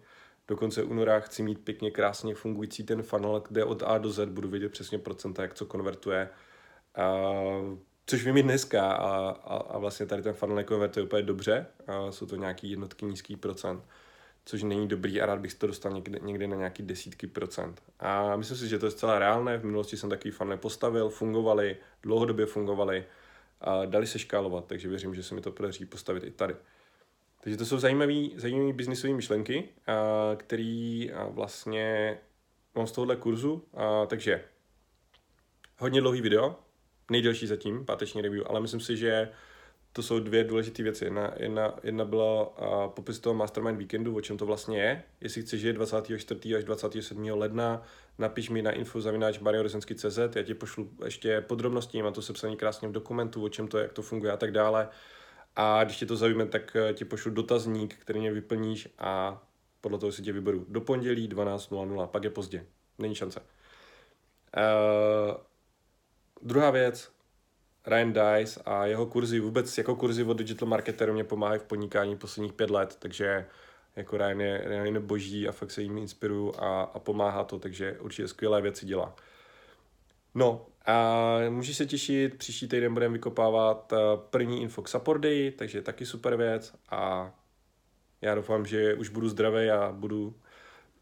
Do 0.48 0.56
konce 0.56 0.82
února 0.82 1.20
chci 1.20 1.42
mít 1.42 1.64
pěkně 1.64 1.90
krásně 1.90 2.34
fungující 2.34 2.84
ten 2.84 3.02
funnel, 3.02 3.42
kde 3.48 3.64
od 3.64 3.82
A 3.82 3.98
do 3.98 4.10
Z 4.10 4.28
budu 4.28 4.48
vědět 4.48 4.72
přesně 4.72 4.98
procenta, 4.98 5.42
jak 5.42 5.54
co 5.54 5.66
konvertuje. 5.66 6.28
A, 6.94 7.32
což 8.06 8.24
vím 8.24 8.36
i 8.36 8.42
dneska 8.42 8.92
a, 8.92 9.30
a, 9.30 9.56
a 9.56 9.78
vlastně 9.78 10.06
tady 10.06 10.22
ten 10.22 10.32
funnel 10.32 10.64
konvertuje 10.64 11.04
úplně 11.04 11.22
dobře. 11.22 11.66
A 11.86 12.12
jsou 12.12 12.26
to 12.26 12.36
nějaký 12.36 12.70
jednotky 12.70 13.06
nízký 13.06 13.36
procent 13.36 13.84
což 14.44 14.62
není 14.62 14.88
dobrý 14.88 15.20
a 15.20 15.26
rád 15.26 15.38
bych 15.38 15.54
to 15.54 15.66
dostal 15.66 15.92
někde, 15.92 16.18
někde 16.22 16.46
na 16.46 16.56
nějaký 16.56 16.82
desítky 16.82 17.26
procent. 17.26 17.82
A 18.00 18.36
myslím 18.36 18.56
si, 18.56 18.68
že 18.68 18.78
to 18.78 18.86
je 18.86 18.90
zcela 18.90 19.18
reálné. 19.18 19.58
V 19.58 19.64
minulosti 19.64 19.96
jsem 19.96 20.10
takový 20.10 20.30
fan 20.30 20.48
nepostavil, 20.48 21.08
fungovali, 21.08 21.76
dlouhodobě 22.02 22.46
fungovali 22.46 23.04
a 23.60 23.84
dali 23.84 24.06
se 24.06 24.18
škálovat, 24.18 24.66
takže 24.66 24.88
věřím, 24.88 25.14
že 25.14 25.22
se 25.22 25.34
mi 25.34 25.40
to 25.40 25.52
podaří 25.52 25.86
postavit 25.86 26.24
i 26.24 26.30
tady. 26.30 26.56
Takže 27.40 27.56
to 27.56 27.66
jsou 27.66 27.78
zajímavé 27.78 28.28
zajímavý 28.36 28.72
biznisové 28.72 29.12
myšlenky, 29.12 29.68
které 30.36 31.06
vlastně 31.28 32.18
mám 32.74 32.86
z 32.86 32.92
tohohle 32.92 33.16
kurzu. 33.16 33.64
A, 33.74 34.06
takže 34.06 34.44
hodně 35.78 36.00
dlouhý 36.00 36.20
video, 36.20 36.58
nejdelší 37.10 37.46
zatím, 37.46 37.84
páteční 37.84 38.22
review, 38.22 38.44
ale 38.46 38.60
myslím 38.60 38.80
si, 38.80 38.96
že 38.96 39.28
to 39.92 40.02
jsou 40.02 40.18
dvě 40.18 40.44
důležité 40.44 40.82
věci. 40.82 41.04
Jedna, 41.04 41.32
jedna, 41.36 41.74
jedna 41.82 42.04
byla 42.04 42.58
uh, 42.58 42.90
popis 42.90 43.18
toho 43.18 43.34
Mastermind 43.34 43.78
Weekendu, 43.78 44.16
o 44.16 44.20
čem 44.20 44.38
to 44.38 44.46
vlastně 44.46 44.82
je. 44.82 45.02
Jestli 45.20 45.42
chceš 45.42 45.60
žít 45.60 45.72
24. 45.72 46.56
až 46.56 46.64
27. 46.64 47.24
ledna, 47.24 47.82
napiš 48.18 48.50
mi 48.50 48.62
na 48.62 48.70
info 48.70 49.00
zavináč 49.00 49.38
CZ, 49.94 50.18
já 50.36 50.42
ti 50.42 50.54
pošlu 50.54 50.90
ještě 51.04 51.40
podrobnosti, 51.40 52.02
mám 52.02 52.12
to 52.12 52.22
sepsaný 52.22 52.56
krásně 52.56 52.88
v 52.88 52.92
dokumentu, 52.92 53.44
o 53.44 53.48
čem 53.48 53.68
to 53.68 53.78
je, 53.78 53.82
jak 53.82 53.92
to 53.92 54.02
funguje 54.02 54.32
a 54.32 54.36
tak 54.36 54.52
dále. 54.52 54.88
A 55.56 55.84
když 55.84 55.96
tě 55.96 56.06
to 56.06 56.16
zaujme, 56.16 56.46
tak 56.46 56.76
e, 56.76 56.94
ti 56.94 57.04
pošlu 57.04 57.30
dotazník, 57.30 57.94
který 57.94 58.20
mě 58.20 58.32
vyplníš 58.32 58.88
a 58.98 59.42
podle 59.80 59.98
toho 59.98 60.12
si 60.12 60.22
tě 60.22 60.32
vyberu. 60.32 60.66
Do 60.68 60.80
pondělí 60.80 61.28
12.00, 61.28 62.06
pak 62.06 62.24
je 62.24 62.30
pozdě. 62.30 62.66
Není 62.98 63.14
šance. 63.14 63.40
Uh, 64.56 65.36
druhá 66.42 66.70
věc, 66.70 67.12
Ryan 67.90 68.12
Dice 68.12 68.60
a 68.64 68.86
jeho 68.86 69.06
kurzy, 69.06 69.40
vůbec 69.40 69.78
jako 69.78 69.96
kurzy 69.96 70.24
od 70.24 70.36
digital 70.36 70.68
marketeru 70.68 71.12
mě 71.12 71.24
pomáhají 71.24 71.60
v 71.60 71.64
podnikání 71.64 72.16
posledních 72.16 72.52
pět 72.52 72.70
let, 72.70 72.96
takže 72.98 73.46
jako 73.96 74.16
Ryan 74.16 74.40
je, 74.40 74.62
Ryan 74.66 74.94
je 74.94 75.00
boží 75.00 75.48
a 75.48 75.52
fakt 75.52 75.70
se 75.70 75.82
jim 75.82 75.98
inspiruju 75.98 76.54
a, 76.58 76.82
a 76.82 76.98
pomáhá 76.98 77.44
to, 77.44 77.58
takže 77.58 77.96
určitě 78.00 78.28
skvělé 78.28 78.62
věci 78.62 78.86
dělá. 78.86 79.14
No 80.34 80.66
a 80.86 81.36
můžeš 81.48 81.76
se 81.76 81.86
těšit, 81.86 82.38
příští 82.38 82.68
týden 82.68 82.94
budeme 82.94 83.12
vykopávat 83.12 83.92
eh, 83.92 83.96
první 84.30 84.62
info 84.62 84.82
k 84.82 84.88
Support 84.88 85.20
Day, 85.20 85.50
takže 85.50 85.82
taky 85.82 86.06
super 86.06 86.36
věc 86.36 86.74
a 86.90 87.32
já 88.20 88.34
doufám, 88.34 88.66
že 88.66 88.94
už 88.94 89.08
budu 89.08 89.28
zdravý 89.28 89.70
a 89.70 89.92
budu 89.92 90.34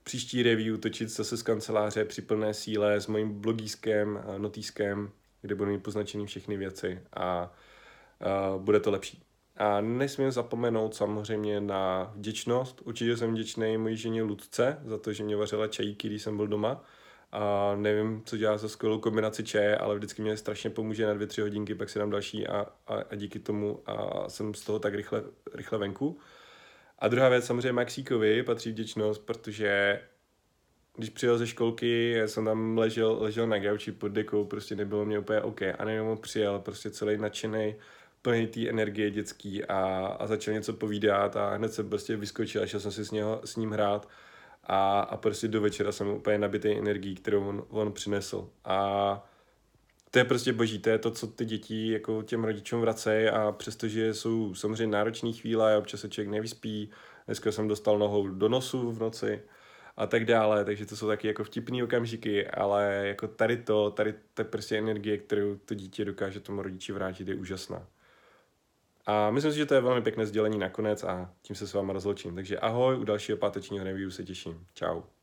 příští 0.03 0.43
review 0.43 0.79
točit 0.79 1.09
zase 1.09 1.37
z 1.37 1.43
kanceláře 1.43 2.05
při 2.05 2.23
plné 2.23 2.55
síle 2.55 3.01
s 3.01 3.07
mojím 3.07 3.41
blogískem, 3.41 4.25
notýskem 4.39 5.11
kde 5.43 5.55
budu 5.55 5.71
mít 5.71 5.83
poznačený 5.83 6.27
všechny 6.27 6.57
věci 6.57 7.03
a 7.13 7.53
uh, 8.55 8.63
bude 8.63 8.81
to 8.81 8.91
lepší. 8.91 9.23
A 9.57 9.81
nesmím 9.81 10.31
zapomenout 10.31 10.95
samozřejmě 10.95 11.61
na 11.61 12.13
vděčnost. 12.15 12.83
Určitě 12.85 13.17
jsem 13.17 13.33
vděčný 13.33 13.77
mojí 13.77 13.97
ženě 13.97 14.23
Ludce 14.23 14.79
za 14.85 14.99
to, 14.99 15.13
že 15.13 15.25
mě 15.25 15.37
vařila 15.37 15.67
čajíky, 15.67 16.09
když 16.09 16.23
jsem 16.23 16.37
byl 16.37 16.47
doma. 16.47 16.85
A 17.33 17.75
nevím, 17.77 18.23
co 18.25 18.37
dělá 18.37 18.59
za 18.59 18.69
skvělou 18.69 18.99
kombinaci 18.99 19.45
čaje, 19.45 19.77
ale 19.77 19.97
vždycky 19.97 20.23
mě 20.23 20.37
strašně 20.37 20.71
pomůže 20.71 21.07
na 21.07 21.15
dvě, 21.15 21.27
tři 21.27 21.41
hodinky, 21.41 21.75
pak 21.75 21.91
si 21.91 21.99
dám 21.99 22.11
další 22.11 22.47
a, 22.47 22.67
a, 22.87 22.95
a 23.11 23.15
díky 23.15 23.39
tomu 23.39 23.83
a 23.87 24.29
jsem 24.29 24.55
z 24.55 24.65
toho 24.65 24.79
tak 24.79 24.95
rychle, 24.95 25.23
rychle 25.55 25.79
venku. 25.79 26.19
A 26.99 27.09
druhá 27.09 27.29
věc 27.29 27.47
samozřejmě 27.47 27.73
Maxíkovi 27.73 28.43
patří 28.43 28.71
vděčnost, 28.71 29.27
protože 29.27 30.01
když 30.99 31.11
přijel 31.11 31.39
ze 31.39 31.47
školky, 31.47 32.11
já 32.11 32.29
jsem 32.29 32.45
tam 32.45 32.79
ležel, 32.79 33.17
ležel 33.21 33.47
na 33.47 33.59
gauči 33.59 33.93
pod 33.93 34.09
dekou, 34.09 34.45
prostě 34.45 34.77
nebylo 34.77 35.05
mě 35.05 35.19
úplně 35.19 35.41
OK. 35.41 35.63
A 35.79 35.85
nejenom 35.85 36.19
přijel, 36.19 36.59
prostě 36.59 36.91
celý 36.91 37.19
nadšený, 37.19 37.75
plný 38.23 38.47
té 38.47 38.69
energie 38.69 39.11
dětský 39.11 39.65
a, 39.65 40.07
a 40.19 40.27
začal 40.27 40.55
něco 40.55 40.73
povídat 40.73 41.37
a 41.37 41.55
hned 41.55 41.73
se 41.73 41.85
prostě 41.85 42.17
vyskočil 42.17 42.63
a 42.63 42.67
šel 42.67 42.81
jsem 42.81 42.93
si 42.93 43.05
s, 43.05 43.11
něho, 43.11 43.41
s 43.45 43.57
ním 43.57 43.71
hrát 43.71 44.09
a, 44.65 45.01
a 45.01 45.17
prostě 45.17 45.49
do 45.49 45.61
večera 45.61 45.93
jsem 45.93 46.09
úplně 46.09 46.39
nabitý 46.39 46.79
energií, 46.79 47.15
kterou 47.15 47.49
on, 47.49 47.65
on 47.69 47.93
přinesl. 47.93 48.49
A 48.65 49.31
to 50.11 50.19
je 50.19 50.25
prostě 50.25 50.53
boží, 50.53 50.79
to 50.79 50.91
je 50.91 50.99
to, 50.99 51.11
co 51.11 51.27
ty 51.27 51.45
děti 51.45 51.93
jako 51.93 52.23
těm 52.23 52.45
rodičům 52.45 52.81
vracejí 52.81 53.29
a 53.29 53.53
přestože 53.53 54.15
jsou 54.15 54.55
samozřejmě 54.55 54.87
náročné 54.87 55.33
chvíle, 55.33 55.79
občas 55.79 56.01
se 56.01 56.09
člověk 56.09 56.31
nevyspí, 56.31 56.91
dneska 57.27 57.53
jsem 57.53 57.69
dostal 57.69 57.99
nohou 57.99 58.29
do 58.29 58.49
nosu 58.49 58.93
v 58.93 58.99
noci, 58.99 59.43
a 59.99 60.07
tak 60.07 60.25
dále, 60.25 60.65
takže 60.65 60.87
to 60.87 60.97
jsou 60.97 61.07
taky 61.07 61.27
jako 61.27 61.45
vtipný 61.45 61.83
okamžiky, 61.83 62.47
ale 62.49 63.03
jako 63.07 63.29
tady 63.29 63.57
to, 63.57 63.91
tady 63.91 64.15
ta 64.35 64.45
prostě 64.45 64.79
energie, 64.79 65.19
kterou 65.19 65.57
to 65.57 65.75
dítě 65.75 66.05
dokáže 66.05 66.41
tomu 66.41 66.63
rodiči 66.63 66.93
vrátit, 66.93 67.29
je 67.29 67.35
úžasná. 67.35 67.87
A 69.07 69.31
myslím 69.31 69.53
si, 69.53 69.59
že 69.59 69.67
to 69.67 69.75
je 69.75 69.81
velmi 69.81 70.03
pěkné 70.03 70.27
sdělení 70.27 70.59
nakonec 70.59 71.05
a 71.05 71.33
tím 71.43 71.57
se 71.57 71.67
s 71.67 71.75
váma 71.75 71.93
rozloučím. 71.93 72.35
Takže 72.35 72.59
ahoj, 72.59 72.99
u 72.99 73.05
dalšího 73.05 73.39
pátečního 73.39 73.85
review 73.85 74.11
se 74.11 74.25
těším. 74.25 74.67
Ciao. 74.75 75.18